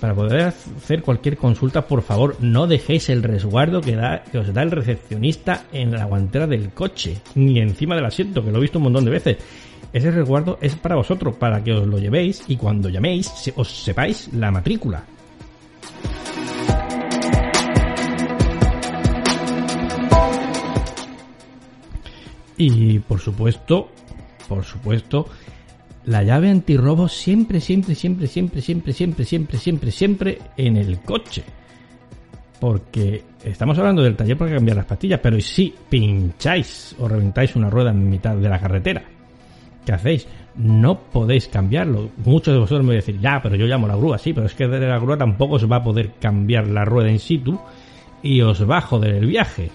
para 0.00 0.14
poder 0.14 0.42
hacer 0.42 1.02
cualquier 1.02 1.36
consulta, 1.36 1.86
por 1.86 2.02
favor, 2.02 2.36
no 2.40 2.66
dejéis 2.66 3.08
el 3.08 3.22
resguardo 3.22 3.80
que, 3.80 3.94
da, 3.94 4.24
que 4.24 4.38
os 4.38 4.52
da 4.52 4.62
el 4.62 4.72
recepcionista 4.72 5.64
en 5.72 5.92
la 5.92 6.04
guantera 6.04 6.46
del 6.46 6.70
coche, 6.70 7.20
ni 7.36 7.60
encima 7.60 7.94
del 7.94 8.06
asiento, 8.06 8.44
que 8.44 8.50
lo 8.50 8.58
he 8.58 8.62
visto 8.62 8.78
un 8.78 8.84
montón 8.84 9.04
de 9.04 9.10
veces. 9.12 9.36
Ese 9.92 10.10
resguardo 10.10 10.58
es 10.60 10.74
para 10.74 10.96
vosotros, 10.96 11.36
para 11.36 11.62
que 11.62 11.72
os 11.72 11.86
lo 11.86 11.98
llevéis 11.98 12.42
y 12.48 12.56
cuando 12.56 12.88
llaméis 12.88 13.52
os 13.56 13.68
sepáis 13.68 14.28
la 14.34 14.50
matrícula. 14.50 15.04
Y 22.58 22.98
por 22.98 23.20
supuesto, 23.20 23.88
por 24.48 24.64
supuesto, 24.64 25.28
la 26.06 26.22
llave 26.22 26.50
antirrobo 26.50 27.08
siempre, 27.08 27.60
siempre, 27.60 27.94
siempre, 27.94 28.26
siempre, 28.26 28.60
siempre, 28.60 28.92
siempre, 28.92 29.24
siempre, 29.24 29.58
siempre, 29.58 29.90
siempre 29.90 30.38
en 30.56 30.76
el 30.76 31.00
coche. 31.00 31.44
Porque 32.60 33.22
estamos 33.44 33.78
hablando 33.78 34.02
del 34.02 34.16
taller 34.16 34.36
para 34.36 34.54
cambiar 34.54 34.78
las 34.78 34.86
pastillas, 34.86 35.20
pero 35.22 35.40
si 35.40 35.72
pincháis 35.88 36.96
o 36.98 37.06
reventáis 37.06 37.54
una 37.54 37.70
rueda 37.70 37.90
en 37.90 38.10
mitad 38.10 38.34
de 38.34 38.48
la 38.48 38.58
carretera, 38.58 39.04
¿qué 39.86 39.92
hacéis? 39.92 40.26
No 40.56 40.98
podéis 40.98 41.46
cambiarlo. 41.46 42.10
Muchos 42.24 42.54
de 42.54 42.58
vosotros 42.58 42.84
me 42.84 42.94
decir, 42.96 43.20
ya, 43.20 43.40
pero 43.40 43.54
yo 43.54 43.66
llamo 43.66 43.86
la 43.86 43.94
grúa, 43.94 44.18
sí, 44.18 44.32
pero 44.32 44.46
es 44.46 44.54
que 44.54 44.66
de 44.66 44.80
la 44.80 44.98
grúa 44.98 45.16
tampoco 45.16 45.54
os 45.54 45.70
va 45.70 45.76
a 45.76 45.84
poder 45.84 46.14
cambiar 46.18 46.66
la 46.66 46.84
rueda 46.84 47.10
in 47.12 47.20
situ 47.20 47.56
y 48.22 48.40
os 48.40 48.68
va 48.68 48.78
a 48.78 48.80
joder 48.80 49.14
el 49.14 49.26
viaje. 49.26 49.70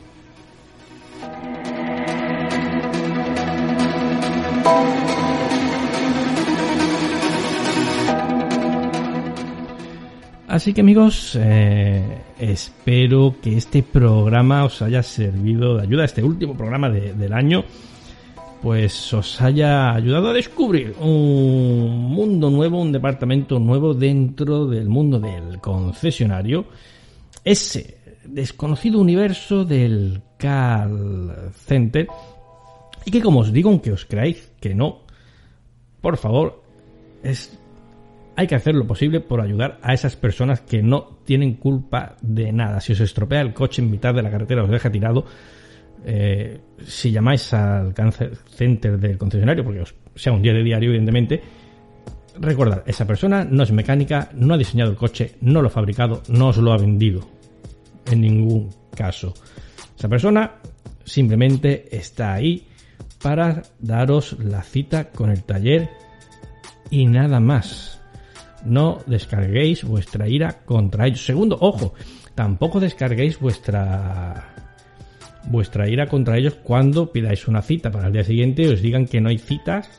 Así 10.53 10.71
que 10.71 10.81
amigos, 10.81 11.35
eh, 11.41 12.03
espero 12.39 13.35
que 13.41 13.57
este 13.57 13.81
programa 13.81 14.65
os 14.65 14.83
haya 14.83 15.01
servido 15.01 15.77
de 15.77 15.81
ayuda, 15.81 16.05
este 16.05 16.21
último 16.21 16.55
programa 16.55 16.91
de- 16.91 17.13
del 17.15 17.33
año, 17.33 17.63
pues 18.61 19.11
os 19.15 19.41
haya 19.41 19.95
ayudado 19.95 20.29
a 20.29 20.33
descubrir 20.33 20.93
un 21.01 21.89
mundo 22.07 22.51
nuevo, 22.51 22.79
un 22.79 22.91
departamento 22.91 23.57
nuevo 23.57 23.95
dentro 23.95 24.67
del 24.67 24.87
mundo 24.89 25.19
del 25.19 25.59
concesionario, 25.59 26.65
ese 27.43 27.97
desconocido 28.23 28.99
universo 28.99 29.65
del 29.65 30.21
call 30.37 31.51
center, 31.65 32.07
y 33.05 33.09
que 33.09 33.21
como 33.21 33.39
os 33.39 33.51
digo, 33.51 33.71
aunque 33.71 33.91
os 33.91 34.05
creáis 34.05 34.51
que 34.61 34.75
no, 34.75 34.99
por 35.99 36.15
favor, 36.17 36.61
es 37.23 37.57
hay 38.35 38.47
que 38.47 38.55
hacer 38.55 38.75
lo 38.75 38.87
posible 38.87 39.19
por 39.19 39.41
ayudar 39.41 39.79
a 39.81 39.93
esas 39.93 40.15
personas 40.15 40.61
que 40.61 40.81
no 40.81 41.17
tienen 41.25 41.55
culpa 41.55 42.15
de 42.21 42.51
nada. 42.51 42.79
Si 42.81 42.93
os 42.93 42.99
estropea 42.99 43.41
el 43.41 43.53
coche 43.53 43.81
en 43.81 43.91
mitad 43.91 44.13
de 44.13 44.23
la 44.23 44.31
carretera, 44.31 44.63
os 44.63 44.69
deja 44.69 44.91
tirado, 44.91 45.25
eh, 46.05 46.59
si 46.83 47.11
llamáis 47.11 47.53
al 47.53 47.93
cáncer 47.93 48.35
center 48.49 48.99
del 48.99 49.17
concesionario, 49.17 49.63
porque 49.63 49.81
os 49.81 49.95
sea 50.15 50.33
un 50.33 50.41
día 50.41 50.53
de 50.53 50.63
diario, 50.63 50.89
evidentemente, 50.89 51.41
recordad, 52.39 52.83
esa 52.85 53.05
persona 53.05 53.45
no 53.45 53.63
es 53.63 53.71
mecánica, 53.71 54.29
no 54.33 54.53
ha 54.53 54.57
diseñado 54.57 54.91
el 54.91 54.97
coche, 54.97 55.35
no 55.41 55.61
lo 55.61 55.67
ha 55.67 55.71
fabricado, 55.71 56.23
no 56.29 56.47
os 56.47 56.57
lo 56.57 56.73
ha 56.73 56.77
vendido. 56.77 57.27
En 58.11 58.21
ningún 58.21 58.69
caso. 58.95 59.33
Esa 59.97 60.09
persona 60.09 60.55
simplemente 61.05 61.95
está 61.95 62.33
ahí 62.33 62.67
para 63.21 63.61
daros 63.79 64.37
la 64.39 64.61
cita 64.63 65.09
con 65.11 65.29
el 65.29 65.43
taller 65.43 65.89
y 66.89 67.05
nada 67.05 67.39
más. 67.39 68.02
No 68.65 69.01
descarguéis 69.05 69.83
vuestra 69.83 70.27
ira 70.27 70.59
contra 70.65 71.07
ellos. 71.07 71.25
Segundo, 71.25 71.57
ojo, 71.59 71.93
tampoco 72.35 72.79
descarguéis 72.79 73.39
vuestra 73.39 74.53
vuestra 75.45 75.89
ira 75.89 76.07
contra 76.07 76.37
ellos 76.37 76.55
cuando 76.63 77.11
pidáis 77.11 77.47
una 77.47 77.61
cita 77.61 77.91
para 77.91 78.07
el 78.07 78.13
día 78.13 78.23
siguiente 78.23 78.63
y 78.63 78.67
os 78.67 78.81
digan 78.81 79.05
que 79.05 79.19
no 79.19 79.29
hay 79.29 79.37
citas 79.37 79.89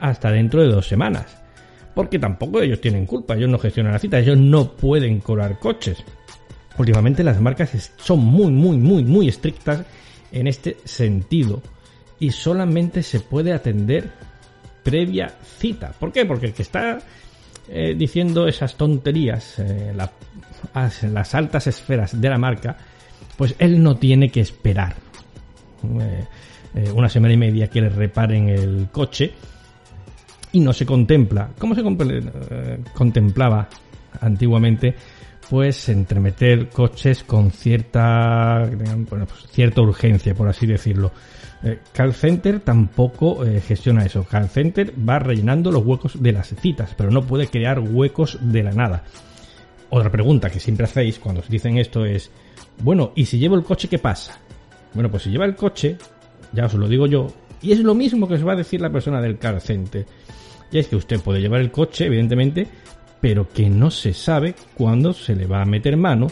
hasta 0.00 0.32
dentro 0.32 0.62
de 0.62 0.68
dos 0.68 0.88
semanas. 0.88 1.36
Porque 1.94 2.18
tampoco 2.18 2.60
ellos 2.60 2.80
tienen 2.80 3.06
culpa, 3.06 3.34
ellos 3.34 3.50
no 3.50 3.58
gestionan 3.58 3.92
la 3.92 3.98
cita, 3.98 4.18
ellos 4.18 4.38
no 4.38 4.72
pueden 4.72 5.20
cobrar 5.20 5.58
coches. 5.58 6.02
Últimamente 6.78 7.22
las 7.22 7.40
marcas 7.40 7.92
son 7.96 8.20
muy, 8.20 8.50
muy, 8.50 8.76
muy, 8.76 9.04
muy 9.04 9.28
estrictas 9.28 9.84
en 10.32 10.46
este 10.46 10.78
sentido 10.84 11.62
y 12.18 12.30
solamente 12.30 13.02
se 13.02 13.20
puede 13.20 13.52
atender 13.52 14.10
previa 14.82 15.34
cita. 15.58 15.92
¿Por 15.98 16.12
qué? 16.12 16.24
Porque 16.24 16.46
el 16.46 16.52
que 16.54 16.62
está 16.62 17.00
eh, 17.70 17.94
diciendo 17.96 18.46
esas 18.48 18.74
tonterías, 18.76 19.58
eh, 19.58 19.92
la- 19.94 20.10
as- 20.74 21.02
las 21.04 21.34
altas 21.34 21.66
esferas 21.66 22.20
de 22.20 22.28
la 22.28 22.38
marca, 22.38 22.76
pues 23.36 23.54
él 23.58 23.82
no 23.82 23.96
tiene 23.96 24.30
que 24.30 24.40
esperar. 24.40 24.94
Eh, 25.84 26.24
eh, 26.74 26.90
una 26.94 27.08
semana 27.08 27.34
y 27.34 27.36
media 27.36 27.68
que 27.68 27.80
le 27.80 27.88
reparen 27.88 28.48
el 28.48 28.88
coche 28.92 29.32
y 30.52 30.60
no 30.60 30.72
se 30.72 30.84
contempla, 30.84 31.50
como 31.58 31.74
se 31.74 31.80
eh, 31.82 32.78
contemplaba 32.92 33.68
antiguamente, 34.20 34.94
pues 35.50 35.88
entremeter 35.88 36.68
coches 36.68 37.24
con 37.24 37.50
cierta, 37.50 38.70
bueno, 39.10 39.26
pues, 39.26 39.48
cierta 39.50 39.80
urgencia, 39.80 40.32
por 40.32 40.48
así 40.48 40.64
decirlo. 40.64 41.10
Eh, 41.64 41.80
Center 42.12 42.60
tampoco 42.60 43.44
eh, 43.44 43.60
gestiona 43.60 44.06
eso. 44.06 44.22
Call 44.22 44.48
Center 44.48 44.94
va 44.96 45.18
rellenando 45.18 45.72
los 45.72 45.84
huecos 45.84 46.22
de 46.22 46.30
las 46.30 46.54
citas, 46.54 46.94
pero 46.96 47.10
no 47.10 47.26
puede 47.26 47.48
crear 47.48 47.80
huecos 47.80 48.38
de 48.40 48.62
la 48.62 48.70
nada. 48.70 49.02
Otra 49.90 50.12
pregunta 50.12 50.50
que 50.50 50.60
siempre 50.60 50.84
hacéis 50.84 51.18
cuando 51.18 51.40
os 51.40 51.48
dicen 51.48 51.78
esto 51.78 52.04
es, 52.06 52.30
bueno, 52.80 53.10
¿y 53.16 53.26
si 53.26 53.40
llevo 53.40 53.56
el 53.56 53.64
coche 53.64 53.88
qué 53.88 53.98
pasa? 53.98 54.38
Bueno, 54.94 55.10
pues 55.10 55.24
si 55.24 55.30
lleva 55.30 55.46
el 55.46 55.56
coche, 55.56 55.98
ya 56.52 56.66
os 56.66 56.74
lo 56.74 56.86
digo 56.86 57.08
yo, 57.08 57.26
y 57.60 57.72
es 57.72 57.80
lo 57.80 57.96
mismo 57.96 58.28
que 58.28 58.34
os 58.34 58.46
va 58.46 58.52
a 58.52 58.56
decir 58.56 58.80
la 58.80 58.90
persona 58.90 59.20
del 59.20 59.36
Call 59.36 59.60
Center. 59.60 60.06
Y 60.70 60.78
es 60.78 60.86
que 60.86 60.94
usted 60.94 61.20
puede 61.20 61.40
llevar 61.40 61.60
el 61.60 61.72
coche, 61.72 62.06
evidentemente, 62.06 62.68
pero 63.20 63.48
que 63.48 63.68
no 63.68 63.90
se 63.90 64.12
sabe 64.14 64.54
cuándo 64.74 65.12
se 65.12 65.34
le 65.36 65.46
va 65.46 65.62
a 65.62 65.66
meter 65.66 65.96
mano, 65.96 66.28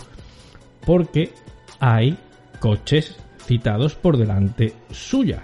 porque 0.86 1.32
hay 1.80 2.16
coches 2.60 3.16
citados 3.46 3.94
por 3.94 4.16
delante 4.16 4.74
suya. 4.90 5.42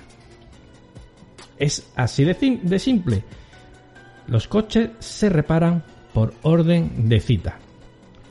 Es 1.59 1.90
así 1.96 2.24
de, 2.24 2.35
sim- 2.35 2.61
de 2.62 2.78
simple. 2.78 3.22
Los 4.26 4.48
coches 4.48 4.90
se 4.98 5.28
reparan 5.28 5.83
por 6.12 6.35
orden 6.42 7.09
de 7.09 7.20
cita. 7.20 7.59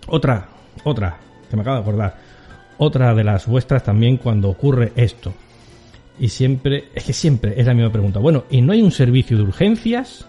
Otra, 0.08 0.50
otra, 0.84 1.18
que 1.50 1.56
me 1.56 1.62
acabo 1.62 1.78
de 1.78 1.82
acordar. 1.84 2.18
Otra 2.78 3.14
de 3.14 3.24
las 3.24 3.46
vuestras 3.48 3.84
también 3.84 4.18
cuando 4.18 4.50
ocurre 4.50 4.92
esto. 4.96 5.34
Y 6.20 6.30
siempre, 6.30 6.90
es 6.94 7.04
que 7.06 7.14
siempre 7.14 7.54
es 7.60 7.66
la 7.66 7.74
misma 7.74 7.92
pregunta. 7.92 8.20
Bueno, 8.20 8.44
¿y 8.50 8.62
no 8.62 8.74
hay 8.74 8.82
un 8.82 8.92
servicio 8.92 9.38
de 9.38 9.44
urgencias? 9.44 10.28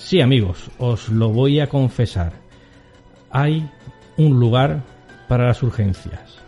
Sí, 0.00 0.22
amigos, 0.22 0.70
os 0.78 1.10
lo 1.10 1.28
voy 1.28 1.60
a 1.60 1.68
confesar. 1.68 2.32
Hay 3.30 3.68
un 4.16 4.40
lugar 4.40 4.82
para 5.28 5.46
las 5.46 5.62
urgencias. 5.62 6.38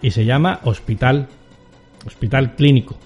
Y 0.00 0.12
se 0.12 0.24
llama 0.24 0.60
hospital. 0.62 1.26
Hospital 2.06 2.54
clínico. 2.54 2.96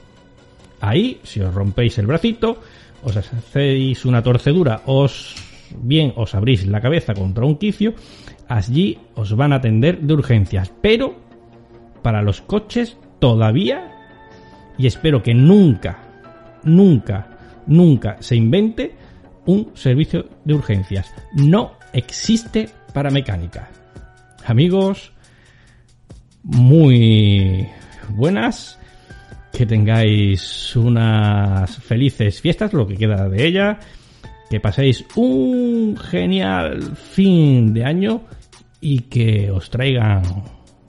Ahí, 0.80 1.20
si 1.24 1.40
os 1.40 1.52
rompéis 1.52 1.96
el 1.98 2.06
bracito, 2.06 2.60
os 3.02 3.16
hacéis 3.16 4.04
una 4.04 4.22
torcedura, 4.22 4.82
os 4.84 5.34
bien 5.80 6.12
os 6.16 6.34
abrís 6.34 6.66
la 6.66 6.82
cabeza 6.82 7.14
contra 7.14 7.46
un 7.46 7.56
quicio, 7.56 7.94
allí 8.48 8.98
os 9.14 9.34
van 9.34 9.54
a 9.54 9.56
atender 9.56 10.00
de 10.00 10.14
urgencias. 10.14 10.70
Pero 10.82 11.16
para 12.02 12.22
los 12.22 12.42
coches 12.42 12.98
todavía, 13.18 13.90
y 14.76 14.86
espero 14.86 15.22
que 15.22 15.34
nunca, 15.34 15.98
nunca, 16.62 17.38
nunca 17.66 18.18
se 18.20 18.36
invente 18.36 19.02
un 19.46 19.70
servicio 19.74 20.26
de 20.44 20.54
urgencias. 20.54 21.12
No 21.34 21.72
existe 21.92 22.68
para 22.92 23.10
mecánica. 23.10 23.68
Amigos, 24.46 25.12
muy 26.42 27.68
buenas. 28.10 28.78
Que 29.52 29.66
tengáis 29.66 30.74
unas 30.76 31.76
felices 31.76 32.40
fiestas, 32.40 32.72
lo 32.72 32.86
que 32.86 32.96
queda 32.96 33.28
de 33.28 33.46
ella. 33.46 33.78
Que 34.48 34.60
paséis 34.60 35.04
un 35.14 35.96
genial 35.96 36.96
fin 36.96 37.74
de 37.74 37.84
año 37.84 38.22
y 38.80 39.00
que 39.00 39.50
os 39.50 39.70
traigan 39.70 40.22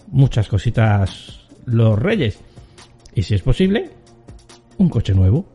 muchas 0.08 0.48
cositas 0.48 1.42
los 1.66 2.00
reyes. 2.00 2.39
Y 3.16 3.24
si 3.24 3.36
es 3.36 3.42
posible, 3.42 3.92
un 4.78 4.89
coche 4.89 5.13
nuevo. 5.13 5.53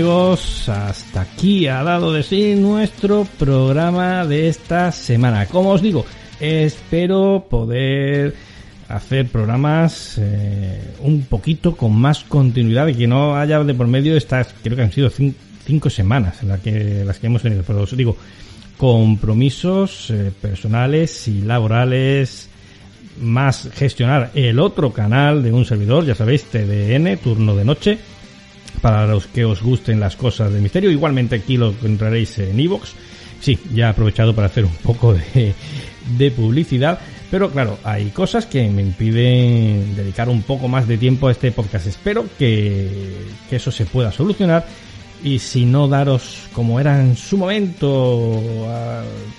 Amigos, 0.00 0.68
hasta 0.68 1.22
aquí 1.22 1.66
ha 1.68 1.82
dado 1.82 2.12
de 2.12 2.22
sí 2.22 2.54
nuestro 2.54 3.26
programa 3.38 4.26
de 4.26 4.48
esta 4.48 4.92
semana. 4.92 5.46
Como 5.46 5.70
os 5.70 5.80
digo, 5.80 6.04
espero 6.38 7.46
poder 7.48 8.34
hacer 8.90 9.28
programas 9.28 10.18
eh, 10.20 10.82
un 11.00 11.22
poquito 11.22 11.74
con 11.74 11.96
más 11.96 12.24
continuidad 12.24 12.88
y 12.88 12.94
que 12.94 13.06
no 13.06 13.36
haya 13.38 13.64
de 13.64 13.72
por 13.72 13.86
medio 13.86 14.18
estas, 14.18 14.54
creo 14.62 14.76
que 14.76 14.82
han 14.82 14.92
sido 14.92 15.08
cin- 15.10 15.34
cinco 15.64 15.88
semanas 15.88 16.42
en 16.42 16.48
las 16.48 16.60
que, 16.60 17.02
las 17.02 17.18
que 17.18 17.28
hemos 17.28 17.40
tenido, 17.40 17.62
pero 17.66 17.80
os 17.80 17.96
digo, 17.96 18.18
compromisos 18.76 20.10
eh, 20.10 20.30
personales 20.42 21.26
y 21.26 21.40
laborales, 21.40 22.50
más 23.22 23.70
gestionar 23.72 24.30
el 24.34 24.58
otro 24.58 24.92
canal 24.92 25.42
de 25.42 25.52
un 25.52 25.64
servidor, 25.64 26.04
ya 26.04 26.14
sabéis, 26.14 26.44
TDN, 26.44 27.16
turno 27.16 27.56
de 27.56 27.64
noche, 27.64 27.98
para 28.80 29.06
los 29.06 29.26
que 29.26 29.44
os 29.44 29.62
gusten 29.62 30.00
las 30.00 30.16
cosas 30.16 30.52
de 30.52 30.60
misterio. 30.60 30.90
Igualmente 30.90 31.36
aquí 31.36 31.56
lo 31.56 31.70
encontraréis 31.70 32.38
en 32.38 32.58
iVoox. 32.58 32.90
Sí, 33.40 33.58
ya 33.72 33.86
he 33.86 33.90
aprovechado 33.90 34.34
para 34.34 34.46
hacer 34.46 34.64
un 34.64 34.74
poco 34.76 35.14
de, 35.14 36.30
publicidad. 36.30 36.98
Pero 37.30 37.50
claro, 37.50 37.78
hay 37.84 38.10
cosas 38.10 38.46
que 38.46 38.68
me 38.68 38.82
impiden 38.82 39.96
dedicar 39.96 40.28
un 40.28 40.42
poco 40.42 40.68
más 40.68 40.86
de 40.86 40.96
tiempo 40.96 41.28
a 41.28 41.32
este 41.32 41.52
podcast. 41.52 41.86
Espero 41.86 42.26
que, 42.38 43.16
eso 43.50 43.70
se 43.70 43.86
pueda 43.86 44.12
solucionar. 44.12 44.66
Y 45.24 45.38
si 45.38 45.64
no 45.64 45.88
daros, 45.88 46.46
como 46.52 46.78
era 46.78 47.00
en 47.00 47.16
su 47.16 47.36
momento, 47.36 48.40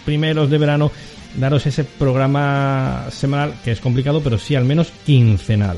primeros 0.05 0.49
de 0.49 0.57
verano, 0.57 0.91
daros 1.37 1.65
ese 1.65 1.83
programa 1.83 3.05
semanal, 3.09 3.53
que 3.63 3.71
es 3.71 3.79
complicado, 3.79 4.21
pero 4.21 4.37
sí 4.37 4.55
al 4.55 4.65
menos 4.65 4.91
quincenal. 5.05 5.77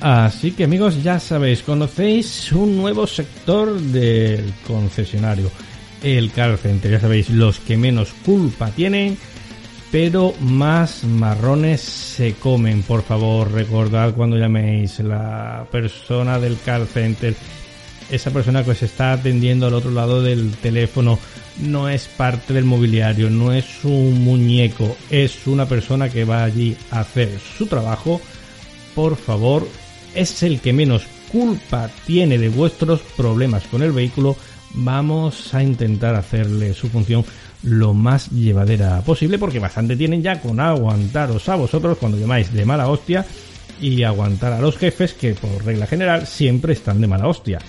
Así 0.00 0.52
que 0.52 0.64
amigos, 0.64 1.02
ya 1.02 1.18
sabéis, 1.18 1.62
conocéis 1.62 2.52
un 2.52 2.76
nuevo 2.76 3.06
sector 3.06 3.80
del 3.80 4.54
concesionario, 4.64 5.50
el 6.04 6.30
car 6.30 6.56
center. 6.56 6.92
Ya 6.92 7.00
sabéis, 7.00 7.30
los 7.30 7.58
que 7.58 7.76
menos 7.76 8.12
culpa 8.24 8.70
tienen, 8.70 9.18
pero 9.90 10.34
más 10.40 11.02
marrones 11.02 11.80
se 11.80 12.34
comen. 12.34 12.82
Por 12.82 13.02
favor, 13.02 13.50
recordad 13.50 14.14
cuando 14.14 14.36
llaméis 14.36 15.00
la 15.00 15.66
persona 15.72 16.38
del 16.38 16.58
car 16.60 16.86
center, 16.86 17.34
esa 18.08 18.30
persona 18.30 18.62
que 18.62 18.70
os 18.70 18.82
está 18.82 19.12
atendiendo 19.12 19.66
al 19.66 19.74
otro 19.74 19.90
lado 19.90 20.22
del 20.22 20.52
teléfono 20.52 21.18
no 21.60 21.88
es 21.88 22.06
parte 22.06 22.54
del 22.54 22.64
mobiliario, 22.64 23.30
no 23.30 23.52
es 23.52 23.84
un 23.84 24.22
muñeco, 24.22 24.96
es 25.10 25.46
una 25.48 25.66
persona 25.66 26.08
que 26.08 26.24
va 26.24 26.44
allí 26.44 26.76
a 26.92 27.00
hacer 27.00 27.38
su 27.58 27.66
trabajo. 27.66 28.20
Por 28.94 29.16
favor, 29.16 29.68
es 30.18 30.42
el 30.42 30.60
que 30.60 30.72
menos 30.72 31.06
culpa 31.30 31.88
tiene 32.06 32.38
de 32.38 32.48
vuestros 32.48 33.00
problemas 33.16 33.64
con 33.64 33.82
el 33.82 33.92
vehículo. 33.92 34.36
Vamos 34.74 35.54
a 35.54 35.62
intentar 35.62 36.14
hacerle 36.16 36.74
su 36.74 36.88
función 36.88 37.24
lo 37.62 37.94
más 37.94 38.30
llevadera 38.30 39.00
posible 39.02 39.38
porque 39.38 39.58
bastante 39.58 39.96
tienen 39.96 40.22
ya 40.22 40.40
con 40.40 40.60
aguantaros 40.60 41.48
a 41.48 41.56
vosotros 41.56 41.98
cuando 41.98 42.18
llamáis 42.18 42.52
de 42.52 42.64
mala 42.64 42.88
hostia 42.88 43.24
y 43.80 44.02
aguantar 44.02 44.52
a 44.52 44.60
los 44.60 44.76
jefes 44.76 45.14
que 45.14 45.34
por 45.34 45.64
regla 45.64 45.86
general 45.86 46.26
siempre 46.26 46.72
están 46.72 47.00
de 47.00 47.06
mala 47.06 47.28
hostia. 47.28 47.60